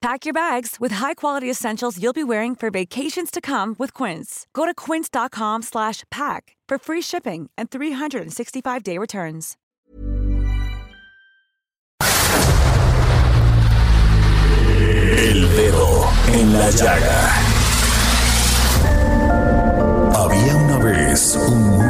[0.00, 4.46] Pack your bags with high-quality essentials you'll be wearing for vacations to come with Quince.
[4.54, 9.58] Go to quince.com slash pack for free shipping and 365-day returns.
[15.18, 17.30] El dedo en la llaga.
[20.14, 21.89] Había una vez un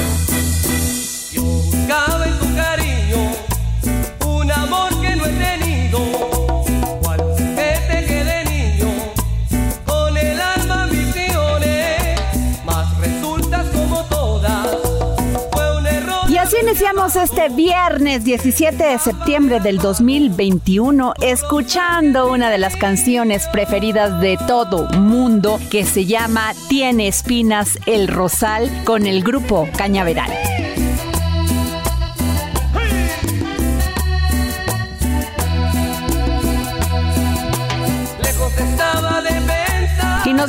[16.71, 24.37] Iniciamos este viernes 17 de septiembre del 2021 escuchando una de las canciones preferidas de
[24.47, 30.31] todo mundo que se llama Tiene espinas el rosal con el grupo Cañaveral.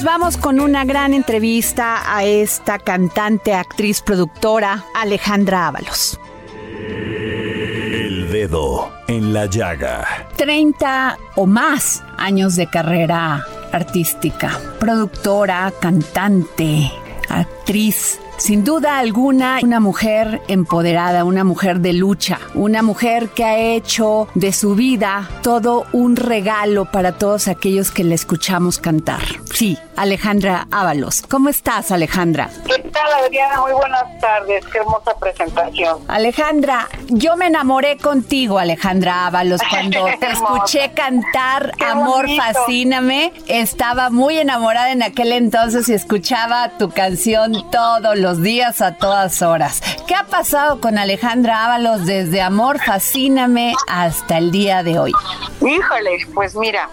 [0.03, 6.19] Nos vamos con una gran entrevista a esta cantante, actriz, productora Alejandra Ábalos.
[6.59, 10.27] El Dedo en la Llaga.
[10.35, 16.91] 30 o más años de carrera artística, productora, cantante,
[17.29, 18.19] actriz.
[18.43, 24.27] Sin duda alguna, una mujer empoderada, una mujer de lucha, una mujer que ha hecho
[24.35, 29.21] de su vida todo un regalo para todos aquellos que le escuchamos cantar.
[29.55, 31.23] Sí, Alejandra Ábalos.
[31.29, 32.51] ¿Cómo estás, Alejandra?
[32.67, 33.61] ¿Qué tal, Adriana?
[33.61, 34.65] Muy buenas tardes.
[34.67, 35.99] Qué hermosa presentación.
[36.09, 42.43] Alejandra, yo me enamoré contigo, Alejandra Ábalos, cuando te escuché cantar Qué Amor bonito.
[42.43, 43.33] Fascíname.
[43.47, 49.43] Estaba muy enamorada en aquel entonces y escuchaba tu canción todos los días, a todas
[49.43, 49.83] horas.
[50.07, 55.13] ¿Qué ha pasado con Alejandra Ábalos desde Amor Fascíname hasta el día de hoy?
[55.61, 56.89] Híjole, pues mira,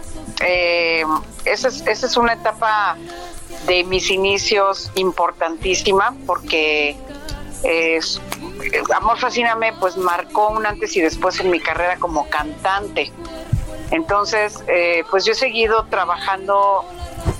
[0.45, 1.03] eh,
[1.45, 2.97] esa, es, una etapa
[3.67, 6.97] de mis inicios importantísima porque
[7.63, 8.19] es,
[8.95, 13.11] Amor Fascíname pues marcó un antes y después en mi carrera como cantante.
[13.91, 16.85] Entonces, eh, pues yo he seguido trabajando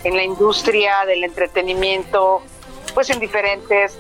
[0.04, 2.42] en la industria del entretenimiento,
[2.92, 3.98] pues en diferentes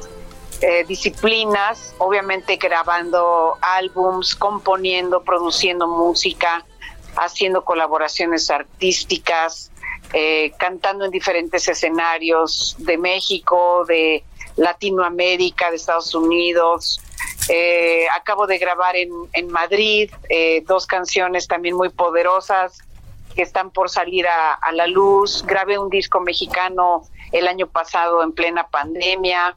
[0.61, 6.65] eh, disciplinas, obviamente grabando álbums, componiendo, produciendo música,
[7.15, 9.71] haciendo colaboraciones artísticas,
[10.13, 14.23] eh, cantando en diferentes escenarios de México, de
[14.57, 16.99] Latinoamérica, de Estados Unidos.
[17.47, 20.11] Eh, acabo de grabar en, Madrid
[20.67, 22.79] dos canciones también muy poderosas
[23.39, 25.45] que están por salir a, la luz.
[25.47, 29.55] Grabé un disco mexicano el año pasado en plena pandemia.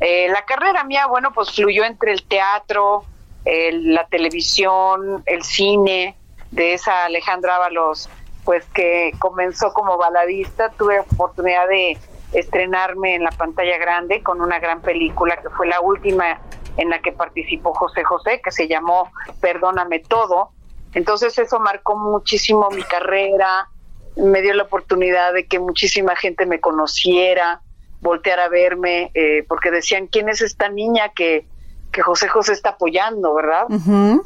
[0.00, 3.04] Eh, la carrera mía, bueno, pues fluyó entre el teatro,
[3.44, 6.16] el- la televisión, el cine,
[6.50, 8.10] de esa Alejandra Ábalos,
[8.44, 10.70] pues que comenzó como baladista.
[10.70, 11.98] Tuve oportunidad de
[12.32, 16.40] estrenarme en la pantalla grande con una gran película que fue la última
[16.78, 19.08] en la que participó José José, que se llamó
[19.40, 20.50] Perdóname Todo.
[20.94, 23.68] Entonces eso marcó muchísimo mi carrera,
[24.16, 27.60] me dio la oportunidad de que muchísima gente me conociera,
[28.00, 31.46] volteara a verme, eh, porque decían, ¿quién es esta niña que,
[31.92, 33.66] que José José está apoyando, verdad?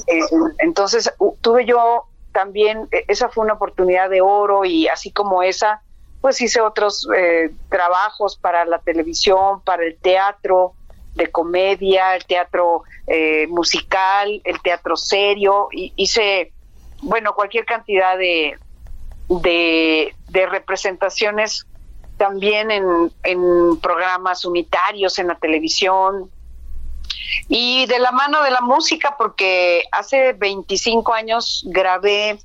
[0.06, 0.20] Eh,
[0.58, 5.82] entonces tuve yo también, eh, esa fue una oportunidad de oro y así como esa,
[6.20, 10.74] pues hice otros eh, trabajos para la televisión, para el teatro
[11.14, 16.52] de comedia, el teatro eh, musical, el teatro serio, y hice,
[17.02, 18.58] bueno, cualquier cantidad de,
[19.28, 20.12] de,
[20.46, 21.66] representaciones
[22.16, 26.30] también en, en programas unitarios en la televisión,
[27.48, 32.38] y de la mano de la música, porque hace 25 años grabé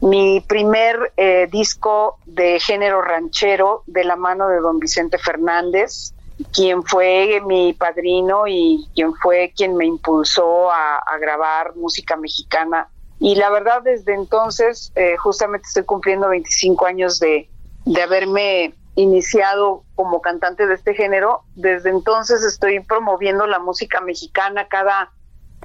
[0.00, 6.11] mi primer eh, disco de género ranchero de la mano de don Vicente Fernández,
[6.52, 12.88] quien fue mi padrino y quien fue quien me impulsó a, grabar música mexicana.
[13.20, 17.48] Y la verdad, desde entonces, eh, justamente estoy cumpliendo 25 años de,
[17.84, 21.42] de haberme iniciado como cantante de este género.
[21.54, 25.12] Desde entonces estoy promoviendo la música mexicana cada,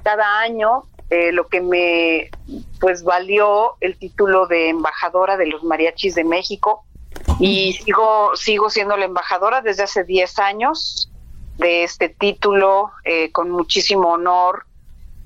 [0.02, 2.30] cada año, eh, lo que me
[2.80, 6.84] pues valió el título de embajadora de los mariachis de México
[7.40, 11.10] y sigo, sigo siendo la embajadora desde hace 10 años
[11.56, 14.64] de este título eh, con muchísimo honor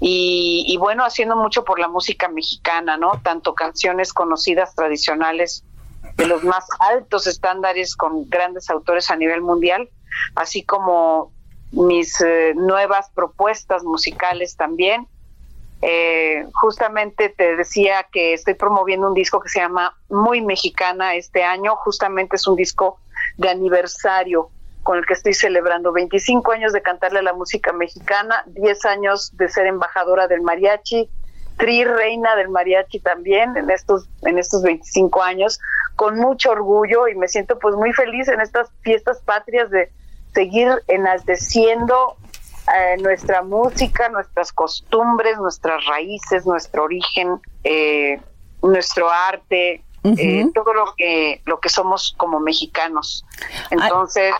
[0.05, 3.21] y, bueno, haciendo mucho por la música mexicana, ¿no?
[3.23, 5.63] Tanto canciones conocidas tradicionales
[6.17, 9.89] de los más altos estándares con grandes autores a nivel mundial,
[10.35, 11.31] así como
[11.71, 15.07] mis eh, nuevas propuestas musicales también.
[15.85, 21.43] Eh, justamente te decía que estoy promoviendo un disco que se llama Muy Mexicana este
[21.43, 23.01] año, justamente es un disco
[23.37, 24.49] de aniversario
[24.85, 29.49] con el que estoy celebrando 25 años de cantarle la música mexicana, 10 años de
[29.49, 31.09] ser embajadora del mariachi,
[31.57, 35.61] tri reina del mariachi también en estos en estos 25 años
[35.97, 39.91] con mucho orgullo y me siento pues muy feliz en estas fiestas patrias de
[40.33, 42.17] seguir enalteciendo
[42.77, 48.21] eh, nuestra música, nuestras costumbres, nuestras raíces, nuestro origen, eh,
[48.63, 53.25] nuestro arte, eh, todo lo que lo que somos como mexicanos.
[53.71, 54.35] Entonces,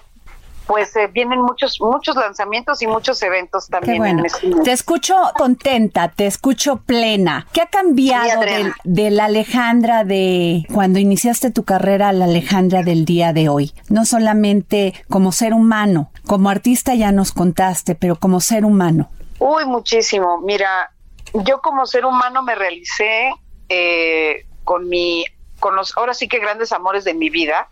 [0.67, 4.05] pues eh, vienen muchos muchos lanzamientos y muchos eventos también.
[4.05, 7.47] en este te escucho contenta, te escucho plena.
[7.53, 8.41] ¿Qué ha cambiado
[8.85, 13.73] de, la Alejandra de cuando iniciaste tu carrera a la Alejandra del día de hoy?
[13.89, 19.11] No solamente como ser humano, como artista ya nos contaste, pero como ser humano.
[19.39, 20.41] Uy, muchísimo.
[20.41, 20.93] Mira,
[21.35, 23.33] yo como ser humano me realicé
[23.69, 25.25] eh, con mi,
[25.59, 27.69] con los, ahora sí que grandes amores de mi vida.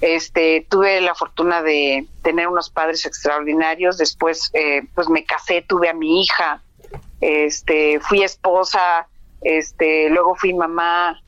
[0.00, 3.96] Este, tuve la fortuna de tener unos padres extraordinarios.
[3.96, 6.62] Después, eh, pues me casé, tuve a mi hija.
[7.20, 9.06] Este, fui esposa.
[9.40, 11.20] Este, luego fui mamá.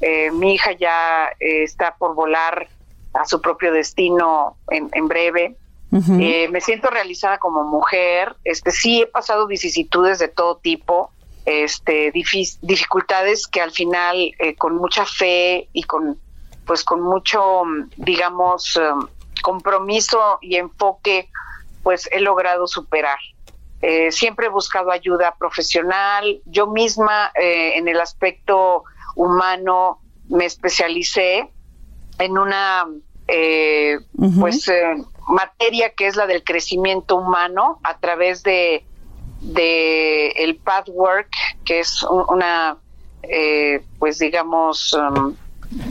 [0.00, 2.68] Eh, mi hija ya eh, está por volar
[3.12, 5.56] a su propio destino en, en breve.
[5.90, 8.34] me siento realizada como mujer.
[8.42, 11.10] Este, sí he pasado vicisitudes de todo tipo.
[11.46, 16.18] Este, dificultades que al final, con mucha fe y con
[16.66, 17.62] pues con mucho,
[17.96, 19.06] digamos, em,
[19.42, 21.28] compromiso y enfoque,
[21.82, 23.18] pues he logrado superar.
[23.82, 26.40] Eh, siempre he buscado ayuda profesional.
[26.46, 28.84] Yo misma, eh, en el aspecto
[29.14, 30.00] humano,
[30.30, 31.50] me especialicé
[32.18, 32.86] en una,
[33.28, 33.98] eh,
[34.40, 34.70] pues,
[35.28, 38.86] materia que es la del crecimiento humano a través de,
[39.42, 41.28] de el pathwork,
[41.66, 42.78] que es una,
[43.98, 45.36] pues, digamos, em,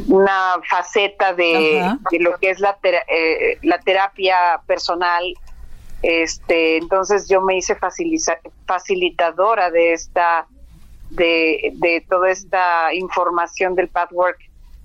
[0.08, 5.34] una faceta de, lo que es la, eh, la terapia personal.
[6.02, 7.78] Este, entonces yo me hice
[8.66, 10.48] facilitadora de esta,
[11.10, 14.38] de, de toda esta información del pathwork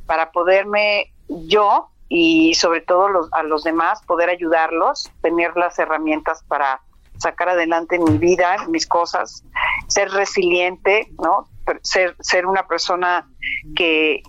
[0.06, 6.42] para poderme yo y sobre todo los, a los demás poder ayudarlos, tener las herramientas
[6.48, 6.80] para
[7.18, 9.44] sacar adelante mi vida, mis cosas,
[9.88, 11.48] ser resiliente, ¿no?
[11.82, 13.28] Ser, ser una persona
[13.76, 14.22] que,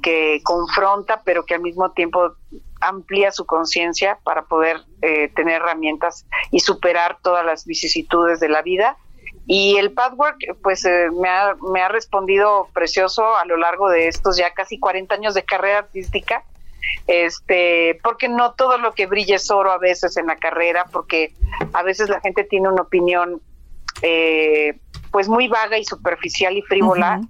[0.44, 2.34] confronta, pero que al mismo tiempo
[2.82, 8.62] amplía su conciencia para poder eh, tener herramientas y superar todas las vicisitudes de la
[8.62, 8.98] vida.
[9.48, 14.08] Y el Pathwork, pues eh, me, ha, me ha respondido precioso a lo largo de
[14.08, 16.44] estos ya casi 40 años de carrera artística
[17.08, 21.34] este, porque no todo lo que brilla es oro a veces en la carrera, porque
[21.74, 23.42] a veces la gente tiene una opinión
[24.02, 24.80] eh,
[25.12, 27.22] pues muy vaga y superficial y frívola.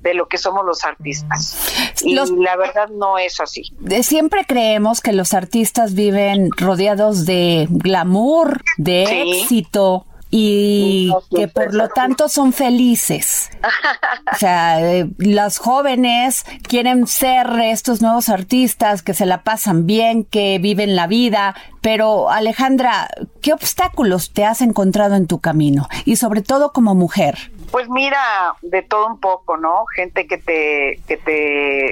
[0.00, 1.56] de lo que somos los artistas.
[2.02, 3.72] Y la verdad no es así.
[4.02, 10.04] siempre creemos que los artistas viven rodeados de glamour, de éxito,
[10.36, 13.50] y que por lo tanto son felices.
[14.32, 20.24] O sea, eh, las jóvenes quieren ser estos nuevos artistas que se la pasan bien,
[20.24, 23.08] que viven la vida, pero Alejandra,
[23.42, 25.86] ¿qué obstáculos te has encontrado en tu camino?
[26.04, 27.52] Y sobre todo como mujer.
[27.70, 29.84] Pues mira, de todo un poco, ¿no?
[29.94, 31.90] Gente que te, que te,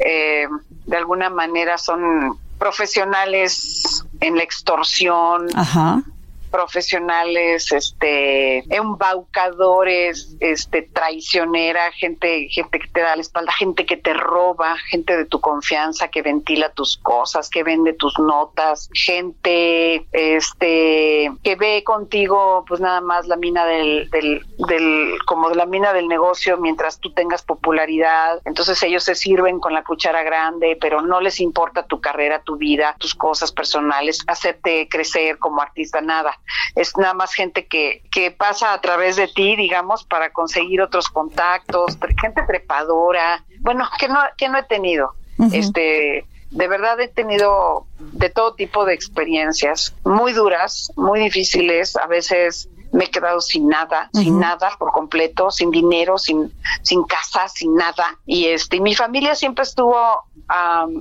[0.00, 0.46] eh,
[0.84, 6.02] de alguna manera son profesionales en la extorsión, Ajá
[6.48, 14.14] profesionales, este, embaucadores, este, traicionera, gente, gente que te da la espalda, gente que te
[14.14, 21.30] roba, gente de tu confianza que ventila tus cosas, que vende tus notas, gente, este,
[21.42, 26.08] que ve contigo, pues nada más la mina del, del, del, como la mina del
[26.08, 28.40] negocio mientras tú tengas popularidad.
[28.44, 32.56] Entonces ellos se sirven con la cuchara grande, pero no les importa tu carrera, tu
[32.56, 36.38] vida, tus cosas personales, hacerte crecer como artista, nada.
[36.74, 41.08] Es nada más gente que, que pasa a través de ti, digamos, para conseguir otros
[41.08, 45.14] contactos, gente trepadora, bueno, que no, que no he tenido.
[45.52, 52.06] Este, de verdad he tenido de todo tipo de experiencias, muy duras, muy difíciles, a
[52.06, 56.52] veces me he quedado sin nada, sin nada por completo, sin dinero, sin,
[56.82, 58.18] sin casa, sin nada.
[58.24, 60.24] Y este, mi familia siempre estuvo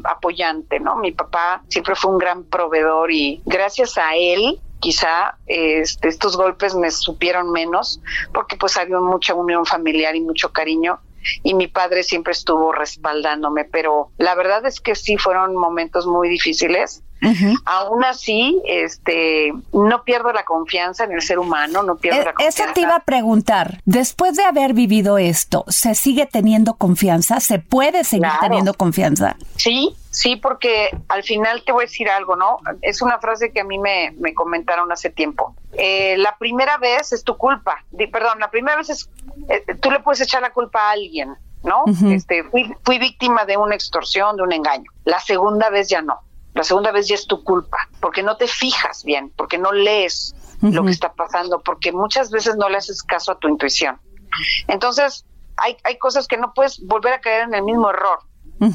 [0.03, 0.97] apoyante, ¿no?
[0.97, 6.75] Mi papá siempre fue un gran proveedor y gracias a él quizá este, estos golpes
[6.75, 8.01] me supieron menos
[8.33, 10.99] porque pues había mucha unión familiar y mucho cariño
[11.43, 16.29] y mi padre siempre estuvo respaldándome, pero la verdad es que sí fueron momentos muy
[16.29, 17.03] difíciles.
[17.65, 22.33] Aún así, este, no pierdo la confianza en el ser humano, no pierdo e, la
[22.33, 22.63] confianza.
[22.63, 23.81] Eso te iba a preguntar.
[23.85, 27.39] Después de haber vivido esto, ¿se sigue teniendo confianza?
[27.39, 29.35] ¿Se puede seguir teniendo confianza?
[29.55, 32.57] Sí, sí, porque al final te voy a decir algo, ¿no?
[32.81, 35.55] Es una frase que a mí me, me comentaron hace tiempo.
[35.73, 37.83] Eh, la primera vez es tu culpa.
[38.11, 39.09] perdón, la primera vez es
[39.49, 41.85] eh, tú le puedes echar la culpa a alguien, ¿no?
[42.11, 44.91] Este, fui, fui víctima de una extorsión, de un engaño.
[45.05, 46.21] La segunda vez ya no.
[46.53, 50.35] La segunda vez ya es tu culpa, porque no te fijas bien, porque no lees
[50.61, 53.99] lo que está pasando, porque muchas veces no le haces caso a tu intuición.
[54.67, 55.23] Entonces,
[55.55, 58.19] hay, hay cosas que no puedes volver a caer en el mismo error.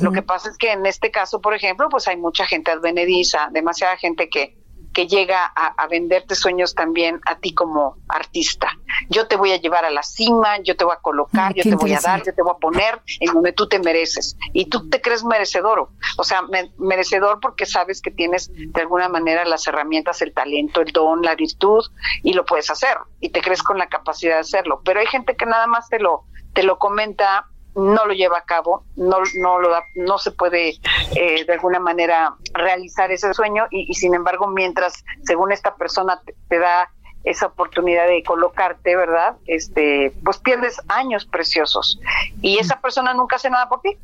[0.00, 3.48] Lo que pasa es que en este caso, por ejemplo, pues hay mucha gente advenediza,
[3.52, 4.62] demasiada gente que
[4.92, 8.68] que llega a, venderte sueños también a ti como artista.
[9.08, 11.74] Yo te voy a llevar a la cima, yo te voy a colocar, yo te
[11.74, 14.36] voy a dar, yo te voy a poner en donde tú te mereces.
[14.52, 16.42] Y tú te crees merecedor, o sea,
[16.78, 21.34] merecedor porque sabes que tienes de alguna manera las herramientas, el talento, el don, la
[21.34, 21.84] virtud
[22.22, 24.82] y lo puedes hacer y te crees con la capacidad de hacerlo.
[24.84, 26.24] Pero hay gente que nada más te lo
[26.54, 30.76] te lo comenta no lo lleva a cabo, no, no, lo da, no se puede
[31.16, 36.58] eh, de alguna manera realizar ese sueño y, sin embargo mientras según esta persona te,
[36.58, 36.90] da
[37.24, 39.36] esa oportunidad de colocarte, ¿verdad?
[39.46, 41.98] Este, pues pierdes años preciosos
[42.40, 43.96] y esa persona nunca hace nada por ti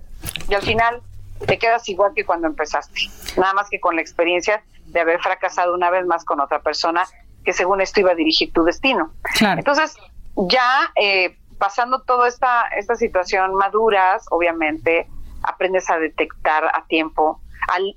[0.48, 1.02] y al final
[1.46, 3.00] te quedas igual que cuando empezaste,
[3.37, 7.04] nada más que con la experiencia de haber fracasado una vez más con otra persona
[7.44, 9.12] que según esto iba a dirigir tu destino.
[9.40, 9.96] Entonces,
[10.37, 15.09] ya eh, pasando toda esta, esta situación maduras, obviamente,
[15.43, 17.41] aprendes a detectar a tiempo,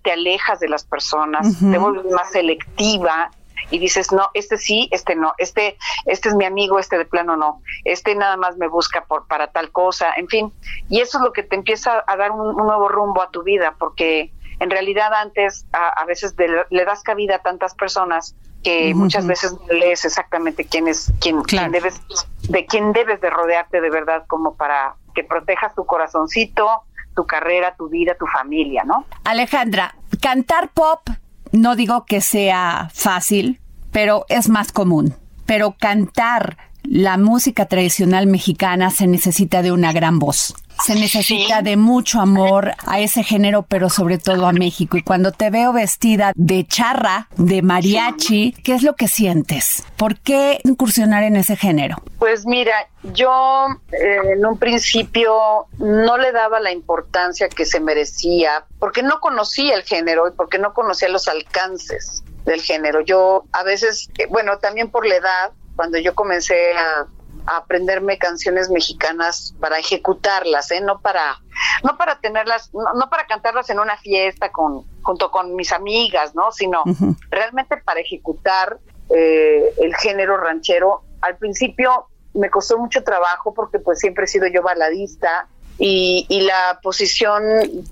[0.04, 3.32] te alejas de las personas, te vuelves más selectiva
[3.70, 7.38] y dices, no, este sí, este no, este, este es mi amigo, este de plano
[7.38, 10.54] no, este nada más me busca por, para tal cosa, en fin.
[10.90, 13.76] Y eso es lo que te empieza a dar un, nuevo rumbo a tu vida,
[13.80, 16.36] porque en realidad antes a, veces
[16.70, 21.42] le das cabida a tantas personas que muchas veces lees exactamente quién es quién,
[21.72, 22.00] debes
[22.50, 26.84] de quién debes de rodearte de verdad como para que protejas tu corazoncito,
[27.16, 29.06] tu carrera, tu vida, tu familia, ¿no?
[29.24, 31.02] Alejandra, cantar pop
[31.52, 33.60] no digo que sea fácil,
[33.92, 35.16] pero es más común.
[35.46, 36.58] Pero cantar
[36.92, 40.54] la música tradicional mexicana se necesita de una gran voz.
[40.86, 44.98] Se necesita de mucho amor a ese género, pero sobre todo a México.
[44.98, 49.86] Y cuando te veo vestida de charra, de mariachi, ¿qué es lo que sientes?
[49.96, 51.96] ¿Por qué incursionar en ese género?
[52.20, 52.76] Pues mira,
[53.14, 59.22] yo eh, en un principio no le daba la importancia que se merecía, porque no
[59.22, 63.00] conocía el género y porque no conocía los alcances del género.
[63.00, 67.08] Yo a veces, eh, bueno, también por la edad, cuando yo comencé a,
[67.48, 70.80] aprenderme canciones mexicanas para ejecutarlas, ¿eh?
[70.82, 71.40] no para
[71.84, 76.52] no para tenerlas, no, para cantarlas en una fiesta con junto con mis amigas, no,
[76.52, 76.84] sino
[77.32, 78.78] realmente para ejecutar
[79.10, 81.02] eh, el género ranchero.
[81.22, 85.48] Al principio me costó mucho trabajo porque pues siempre he sido yo baladista
[85.80, 87.44] y, y la posición,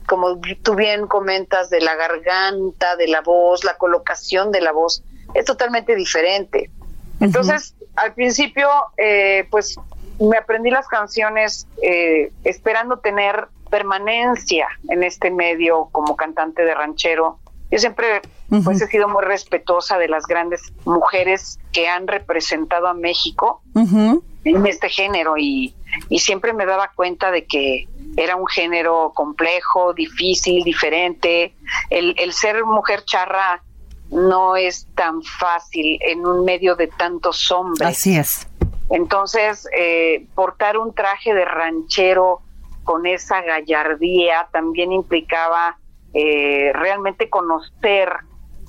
[0.08, 5.04] como tú bien comentas, de la garganta, de la voz, la colocación de la voz
[5.34, 6.72] es totalmente diferente.
[7.20, 9.78] Entonces, al principio, eh, pues
[10.20, 17.40] me aprendí las canciones eh, esperando tener permanencia en este medio como cantante de ranchero.
[17.72, 18.22] Yo siempre
[18.64, 24.66] pues he sido muy respetuosa de las grandes mujeres que han representado a México en
[24.66, 25.76] este género y,
[26.10, 31.54] y siempre me daba cuenta de que era un género complejo, difícil, diferente.
[31.92, 33.62] El, el ser mujer charra
[34.10, 37.88] no es tan fácil en un medio de tantos hombres.
[37.88, 38.48] Así es.
[38.90, 42.42] Entonces, eh, portar un traje de ranchero
[42.84, 45.78] con esa gallardía también implicaba
[46.14, 48.12] eh, realmente conocer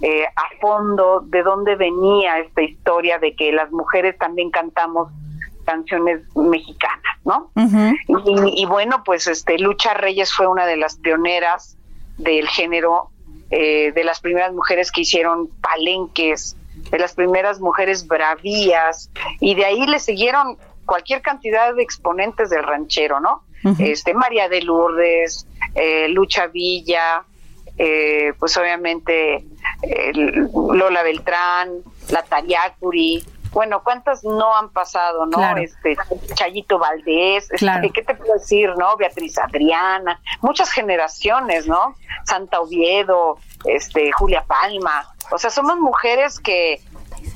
[0.02, 5.10] eh, a fondo de dónde venía esta historia de que las mujeres también cantamos
[5.64, 7.50] canciones mexicanas, ¿no?
[7.54, 11.76] y, y, bueno, pues este Lucha Reyes fue una de las pioneras
[12.16, 13.10] del género,
[13.50, 16.56] eh, de las primeras mujeres que hicieron palenques,
[16.90, 22.62] de las primeras mujeres bravías, y de ahí le siguieron cualquier cantidad de exponentes del
[22.62, 23.42] ranchero, ¿no?
[23.78, 27.24] Este María de Lourdes, eh, Lucha Villa,
[27.76, 29.44] eh, pues obviamente
[30.54, 31.70] Lola Beltrán,
[32.10, 35.56] la Tariacuri, bueno, ¿cuántas no han pasado, no?
[35.56, 35.96] Este,
[36.34, 38.96] Chayito Valdés, este, ¿qué te puedo decir, no?
[38.96, 41.94] Beatriz Adriana, muchas generaciones, ¿no?
[42.24, 45.08] Santa Oviedo, este, Julia Palma.
[45.32, 46.80] O sea, somos mujeres que,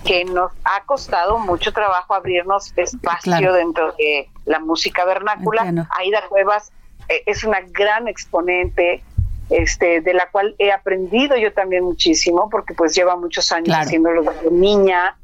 [0.05, 5.87] que nos ha costado mucho trabajo abrirnos espacio dentro de la música vernácula.
[5.99, 6.73] Aida Cuevas
[7.09, 9.03] eh, es una gran exponente
[9.51, 14.23] este, de la cual he aprendido yo también muchísimo, porque pues lleva muchos años haciéndolo
[14.23, 15.17] desde niña,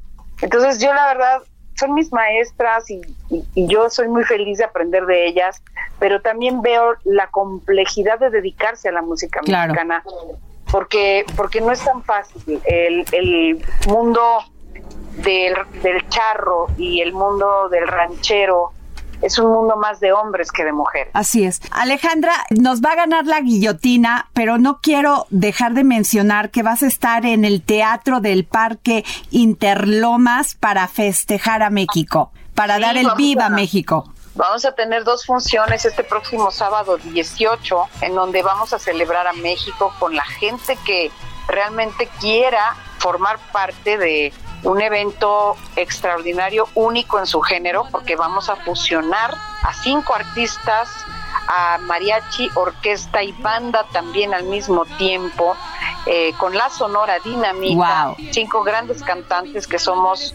[0.42, 1.42] entonces yo la verdad
[1.78, 3.00] son mis maestras y,
[3.54, 5.62] yo soy muy feliz de aprender de ellas,
[5.98, 10.04] pero también veo la complejidad de dedicarse a la música mexicana,
[10.70, 12.60] porque, porque no es tan fácil.
[12.66, 14.20] El, el mundo
[15.22, 18.72] del, del charro y el mundo del ranchero
[19.22, 21.10] es un mundo más de hombres que de mujeres.
[21.14, 21.60] Así es.
[21.70, 26.82] Alejandra, nos va a ganar la guillotina, pero no quiero dejar de mencionar que vas
[26.82, 33.08] a estar en el Teatro del Parque Interlomas para festejar a México, para dar el
[33.16, 34.12] viva a México.
[34.34, 39.32] Vamos a tener dos funciones este próximo sábado 18, en donde vamos a celebrar a
[39.32, 41.10] México con la gente que
[41.50, 48.56] realmente quiera formar parte de un evento extraordinario, único en su género, porque vamos a
[48.56, 50.88] fusionar a cinco artistas,
[51.48, 55.56] a mariachi, orquesta y banda también al mismo tiempo,
[56.06, 60.34] eh, con la sonora dinamita, cinco grandes cantantes que somos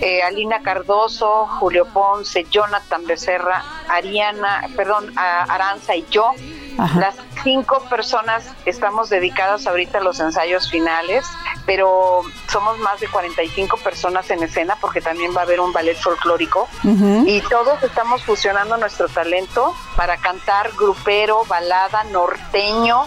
[0.00, 6.32] eh, Alina Cardoso, Julio Ponce, Jonathan Becerra, Ariana, perdón, Aranza y yo.
[6.76, 11.24] Las cinco personas estamos dedicadas ahorita a los ensayos finales,
[11.64, 15.96] pero somos más de 45 personas en escena porque también va a haber un ballet
[15.96, 16.68] folclórico.
[16.82, 23.06] Y todos estamos fusionando nuestro talento para cantar grupero, balada, norteño,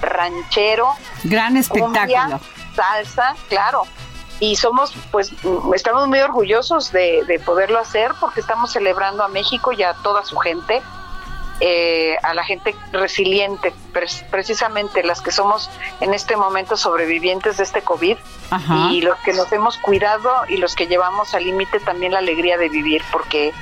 [0.00, 2.40] ranchero, gran espectáculo,
[2.74, 3.82] salsa, claro.
[4.42, 5.32] Y somos, pues,
[5.74, 10.24] estamos muy orgullosos de, de poderlo hacer porque estamos celebrando a México y a toda
[10.24, 10.80] su gente
[11.62, 13.74] eh, a la gente resiliente,
[14.30, 15.70] precisamente las que somos
[16.00, 18.16] en este momento sobrevivientes de este COVID
[18.90, 22.56] y los que nos hemos cuidado y los que llevamos al límite también la alegría
[22.56, 23.52] de vivir, porque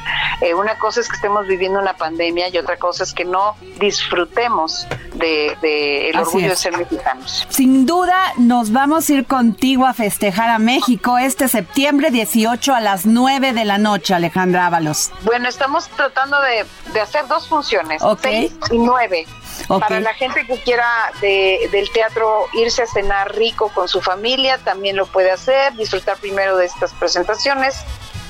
[0.41, 3.57] eh, una cosa es que estemos viviendo una pandemia y otra cosa es que no
[3.81, 7.47] disfrutemos de, el orgullo de ser mexicanos.
[7.51, 12.81] Sin duda nos vamos a ir contigo a festejar a México este septiembre 18 a
[12.81, 15.11] las 9 de la noche, Alejandra Ábalos.
[15.23, 17.88] Bueno, estamos tratando de, de hacer dos funciones
[18.21, 19.27] seis y nueve.
[19.67, 20.87] Para la gente que quiera
[21.21, 26.17] de, del teatro irse a cenar rico con su familia, también lo puede hacer, disfrutar
[26.19, 27.85] primero de estas presentaciones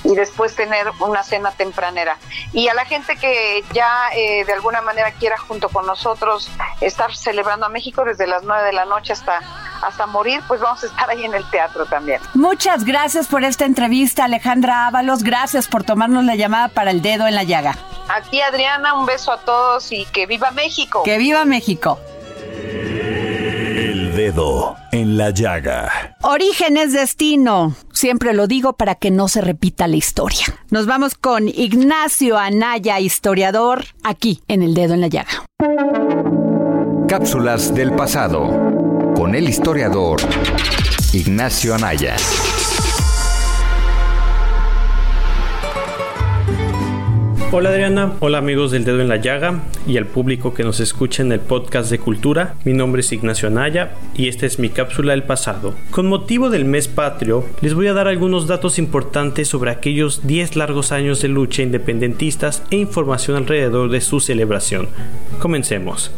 [0.09, 2.17] y después tener una cena tempranera.
[2.53, 7.15] Y a la gente que ya eh, de alguna manera quiera junto con nosotros estar
[7.15, 9.41] celebrando a México desde las nueve de la noche hasta
[9.81, 12.21] hasta morir, pues vamos a estar ahí en el teatro también.
[12.35, 15.23] Muchas gracias por esta entrevista, Alejandra Ábalos.
[15.23, 17.77] Gracias por tomarnos la llamada para el dedo en la llaga.
[18.09, 21.05] Aquí, Adriana, un beso a todos y que viva México.
[21.05, 22.01] Que viva México.
[24.29, 26.17] El dedo en la llaga.
[26.21, 27.75] Origen es destino.
[27.95, 30.45] Siempre lo digo para que no se repita la historia.
[30.69, 35.47] Nos vamos con Ignacio Anaya, historiador, aquí en El Dedo en la Llaga.
[37.09, 38.49] Cápsulas del pasado
[39.17, 40.21] con el historiador
[41.15, 42.17] Ignacio Anaya.
[47.51, 51.23] Hola Adriana, hola amigos del Dedo en la Llaga y al público que nos escucha
[51.23, 52.57] en el podcast de cultura.
[52.65, 55.73] Mi nombre es Ignacio Anaya y esta es mi cápsula del pasado.
[55.91, 60.57] Con motivo del mes patrio, les voy a dar algunos datos importantes sobre aquellos 10
[60.57, 64.89] largos años de lucha independentistas e información alrededor de su celebración.
[65.39, 66.13] Comencemos.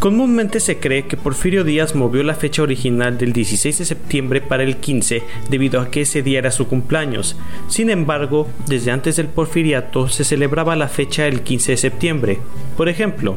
[0.00, 4.62] Comúnmente se cree que Porfirio Díaz movió la fecha original del 16 de septiembre para
[4.62, 7.36] el 15 debido a que ese día era su cumpleaños.
[7.66, 12.38] Sin embargo, desde antes del porfiriato se celebraba la fecha el 15 de septiembre.
[12.76, 13.36] Por ejemplo,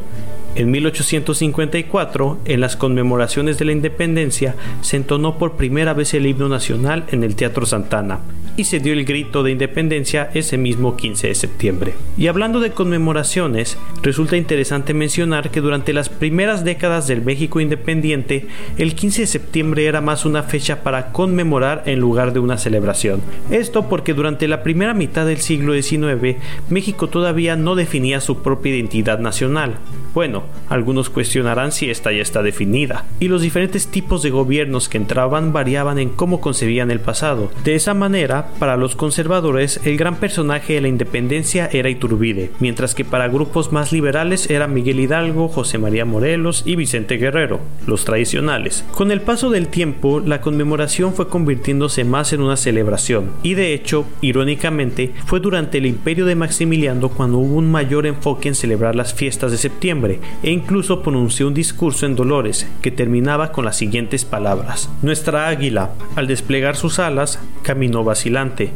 [0.54, 6.50] En 1854, en las conmemoraciones de la independencia, se entonó por primera vez el himno
[6.50, 8.20] nacional en el Teatro Santana
[8.58, 11.94] y se dio el grito de independencia ese mismo 15 de septiembre.
[12.18, 18.48] Y hablando de conmemoraciones, resulta interesante mencionar que durante las primeras décadas del México independiente,
[18.78, 23.22] el 15 de septiembre era más una fecha para conmemorar en lugar de una celebración.
[23.50, 26.38] Esto porque durante la primera mitad del siglo XIX,
[26.70, 29.76] México todavía no definía su propia identidad nacional.
[30.14, 34.98] Bueno, algunos cuestionarán si esta ya está definida, y los diferentes tipos de gobiernos que
[34.98, 37.50] entraban variaban en cómo concebían el pasado.
[37.64, 42.96] De esa manera, para los conservadores, el gran personaje de la independencia era Iturbide, mientras
[42.96, 48.06] que para grupos más liberales eran Miguel Hidalgo, José María Morelos y Vicente Guerrero, los
[48.06, 48.86] tradicionales.
[48.94, 53.74] Con el paso del tiempo, la conmemoración fue convirtiéndose más en una celebración, y de
[53.74, 58.96] hecho, irónicamente, fue durante el imperio de Maximiliano cuando hubo un mayor enfoque en celebrar
[58.96, 63.78] las fiestas de septiembre e incluso pronunció un discurso en Dolores que terminaba con las
[63.78, 64.90] siguientes palabras.
[65.02, 68.31] Nuestra águila, al desplegar sus alas, caminó vacilante,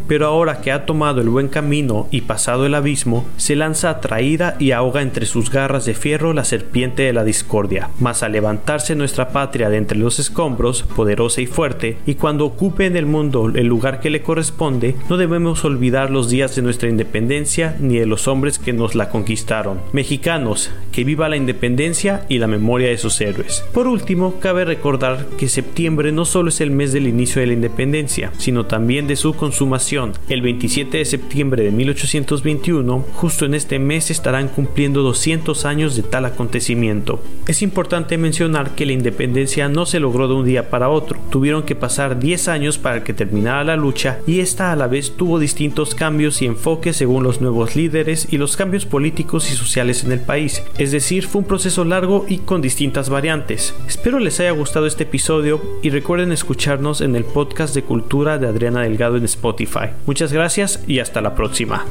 [0.07, 4.55] pero ahora que ha tomado el buen camino y pasado el abismo, se lanza atraída
[4.59, 7.89] y ahoga entre sus garras de fierro la serpiente de la discordia.
[7.99, 12.85] Mas al levantarse nuestra patria de entre los escombros, poderosa y fuerte, y cuando ocupe
[12.85, 16.89] en el mundo el lugar que le corresponde, no debemos olvidar los días de nuestra
[16.89, 19.79] independencia ni de los hombres que nos la conquistaron.
[19.93, 23.63] Mexicanos, que viva la independencia y la memoria de sus héroes.
[23.73, 27.53] Por último, cabe recordar que septiembre no solo es el mes del inicio de la
[27.53, 30.13] independencia, sino también de su consumación.
[30.27, 36.01] El 27 de septiembre de 1821, justo en este mes estarán cumpliendo 200 años de
[36.01, 37.21] tal acontecimiento.
[37.47, 41.61] Es importante mencionar que la independencia no se logró de un día para otro, tuvieron
[41.61, 45.37] que pasar 10 años para que terminara la lucha y esta a la vez tuvo
[45.37, 50.11] distintos cambios y enfoques según los nuevos líderes y los cambios políticos y sociales en
[50.11, 50.63] el país.
[50.79, 53.75] Es decir, fue un proceso largo y con distintas variantes.
[53.87, 58.47] Espero les haya gustado este episodio y recuerden escucharnos en el podcast de cultura de
[58.47, 59.89] Adriana Delgado en Spotify.
[60.05, 61.85] Muchas gracias y hasta la próxima.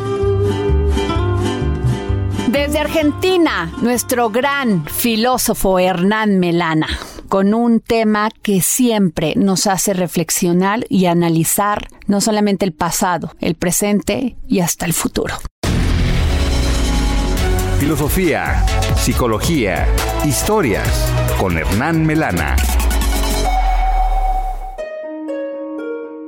[2.49, 6.89] Desde Argentina, nuestro gran filósofo Hernán Melana,
[7.29, 13.55] con un tema que siempre nos hace reflexionar y analizar no solamente el pasado, el
[13.55, 15.35] presente y hasta el futuro
[17.85, 18.65] filosofía,
[18.97, 19.87] psicología,
[20.25, 22.57] historias con Hernán Melana.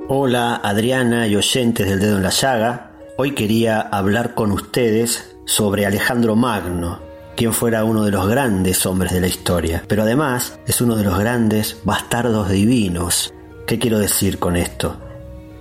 [0.08, 2.92] Hola Adriana y oyentes del dedo en la llaga.
[3.16, 7.00] Hoy quería hablar con ustedes sobre Alejandro Magno,
[7.34, 11.02] quien fuera uno de los grandes hombres de la historia, pero además es uno de
[11.02, 13.34] los grandes bastardos divinos.
[13.66, 14.96] ¿Qué quiero decir con esto?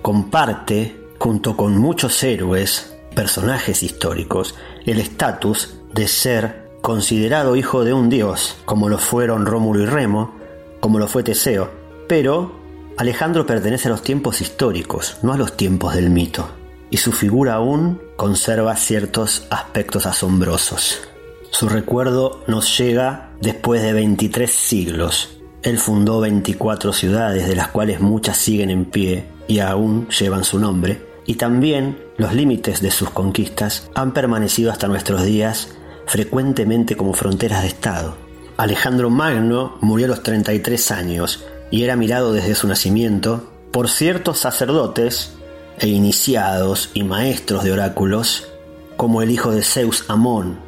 [0.00, 4.54] Comparte, junto con muchos héroes, personajes históricos,
[4.84, 10.36] el estatus de ser considerado hijo de un dios, como lo fueron Rómulo y Remo,
[10.78, 11.68] como lo fue Teseo,
[12.06, 12.65] pero
[12.96, 16.48] Alejandro pertenece a los tiempos históricos, no a los tiempos del mito,
[16.88, 21.02] y su figura aún conserva ciertos aspectos asombrosos.
[21.50, 25.40] Su recuerdo nos llega después de 23 siglos.
[25.62, 30.58] Él fundó 24 ciudades, de las cuales muchas siguen en pie y aún llevan su
[30.58, 35.68] nombre, y también los límites de sus conquistas han permanecido hasta nuestros días
[36.06, 38.16] frecuentemente como fronteras de Estado.
[38.56, 44.38] Alejandro Magno murió a los 33 años y era mirado desde su nacimiento por ciertos
[44.38, 45.32] sacerdotes
[45.78, 48.48] e iniciados y maestros de oráculos
[48.96, 50.58] como el hijo de Zeus Amón.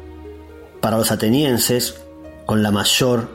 [0.81, 1.95] Para los atenienses,
[2.45, 3.29] con la mayor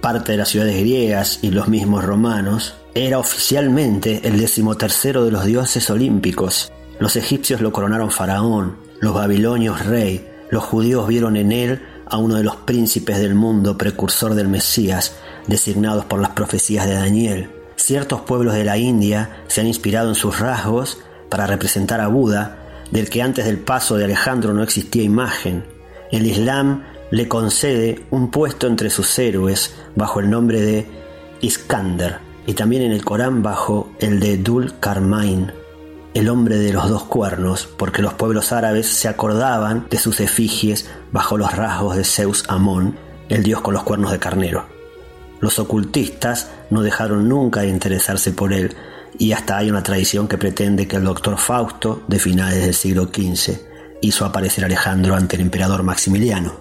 [0.00, 5.44] parte de las ciudades griegas y los mismos romanos, era oficialmente el decimotercero de los
[5.44, 6.72] dioses olímpicos.
[6.98, 12.34] Los egipcios lo coronaron faraón, los babilonios rey, los judíos vieron en él a uno
[12.34, 15.14] de los príncipes del mundo, precursor del Mesías,
[15.46, 17.50] designados por las profecías de Daniel.
[17.76, 20.98] Ciertos pueblos de la India se han inspirado en sus rasgos
[21.28, 22.58] para representar a Buda,
[22.90, 25.64] del que antes del paso de Alejandro no existía imagen.
[26.10, 30.86] El Islam le concede un puesto entre sus héroes bajo el nombre de
[31.40, 35.52] Iskander y también en el Corán bajo el de Dul Karmain,
[36.14, 40.88] el hombre de los dos cuernos, porque los pueblos árabes se acordaban de sus efigies
[41.12, 42.98] bajo los rasgos de Zeus Amón,
[43.28, 44.79] el dios con los cuernos de carnero.
[45.40, 48.74] Los ocultistas no dejaron nunca de interesarse por él,
[49.18, 53.04] y hasta hay una tradición que pretende que el doctor Fausto, de finales del siglo
[53.04, 53.58] XV,
[54.02, 56.52] hizo aparecer Alejandro ante el emperador Maximiliano.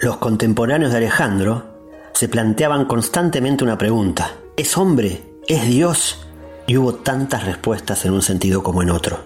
[0.00, 1.64] Los contemporáneos de Alejandro
[2.12, 5.22] se planteaban constantemente una pregunta, ¿es hombre?
[5.46, 6.24] ¿Es Dios?
[6.66, 9.18] y hubo tantas respuestas en un sentido como en otro.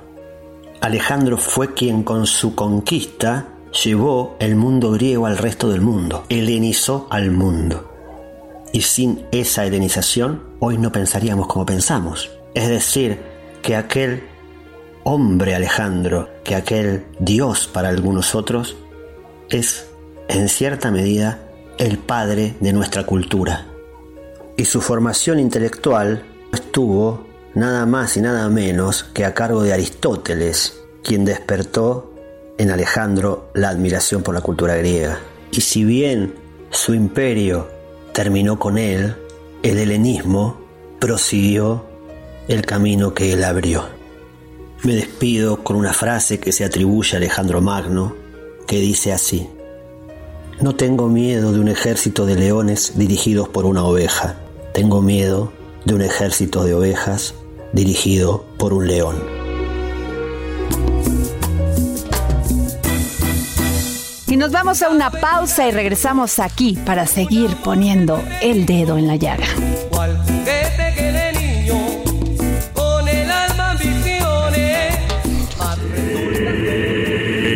[0.80, 3.48] Alejandro fue quien con su conquista
[3.84, 7.97] llevó el mundo griego al resto del mundo, helenizó al mundo.
[8.72, 12.30] Y sin esa helenización, hoy no pensaríamos como pensamos.
[12.54, 13.20] Es decir,
[13.62, 14.22] que aquel
[15.04, 18.76] hombre Alejandro, que aquel Dios para algunos otros,
[19.50, 19.86] es,
[20.28, 21.40] en cierta medida,
[21.78, 23.66] el padre de nuestra cultura.
[24.56, 30.80] Y su formación intelectual estuvo nada más y nada menos que a cargo de Aristóteles,
[31.02, 32.12] quien despertó
[32.58, 35.20] en Alejandro la admiración por la cultura griega.
[35.52, 36.34] Y si bien
[36.70, 37.77] su imperio
[38.18, 39.14] terminó con él,
[39.62, 40.56] el helenismo
[40.98, 41.84] prosiguió
[42.48, 43.84] el camino que él abrió.
[44.82, 48.16] Me despido con una frase que se atribuye a Alejandro Magno,
[48.66, 49.48] que dice así,
[50.60, 54.34] No tengo miedo de un ejército de leones dirigidos por una oveja,
[54.74, 55.52] tengo miedo
[55.84, 57.34] de un ejército de ovejas
[57.72, 59.22] dirigido por un león.
[64.28, 69.06] Y nos vamos a una pausa y regresamos aquí para seguir poniendo el dedo en
[69.06, 69.46] la llaga.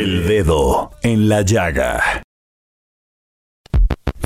[0.01, 2.22] El dedo en la llaga.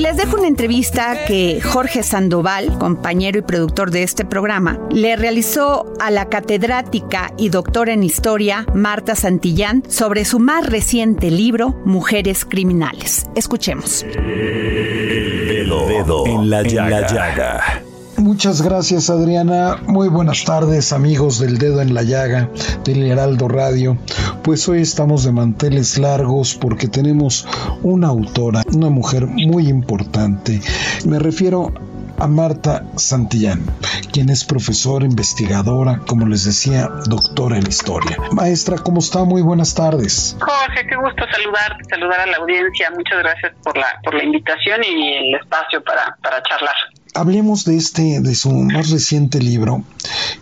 [0.00, 5.14] Y les dejo una entrevista que Jorge Sandoval, compañero y productor de este programa, le
[5.14, 11.78] realizó a la catedrática y doctora en historia Marta Santillán sobre su más reciente libro,
[11.84, 13.26] Mujeres Criminales.
[13.34, 14.04] Escuchemos.
[14.04, 17.82] El dedo, en la llaga.
[18.30, 22.48] Muchas gracias Adriana, muy buenas tardes amigos del dedo en la llaga
[22.84, 23.98] del Heraldo Radio.
[24.44, 27.48] Pues hoy estamos de manteles largos porque tenemos
[27.82, 30.60] una autora, una mujer muy importante.
[31.06, 31.74] Me refiero
[32.20, 33.64] a Marta Santillán,
[34.12, 38.16] quien es profesora, investigadora, como les decía, doctora en historia.
[38.30, 39.24] Maestra, ¿cómo está?
[39.24, 40.36] Muy buenas tardes.
[40.38, 42.92] Jorge, qué gusto saludarte, saludar a la audiencia.
[42.92, 46.76] Muchas gracias por la, por la invitación y el espacio para, para charlar.
[47.14, 49.82] Hablemos de este, de su más reciente libro,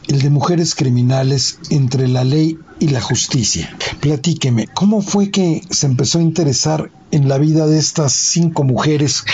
[0.07, 3.75] el de Mujeres Criminales entre la ley y la justicia.
[4.01, 9.25] Platíqueme, ¿cómo fue que se empezó a interesar en la vida de estas cinco mujeres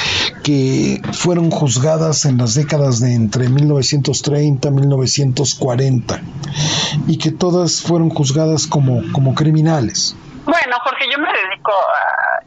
[0.44, 6.22] que fueron juzgadas en las décadas de entre 1930 y 1940
[7.08, 10.14] y que todas fueron juzgadas como, como criminales?
[10.44, 12.43] Bueno, Jorge, yo me dedico a,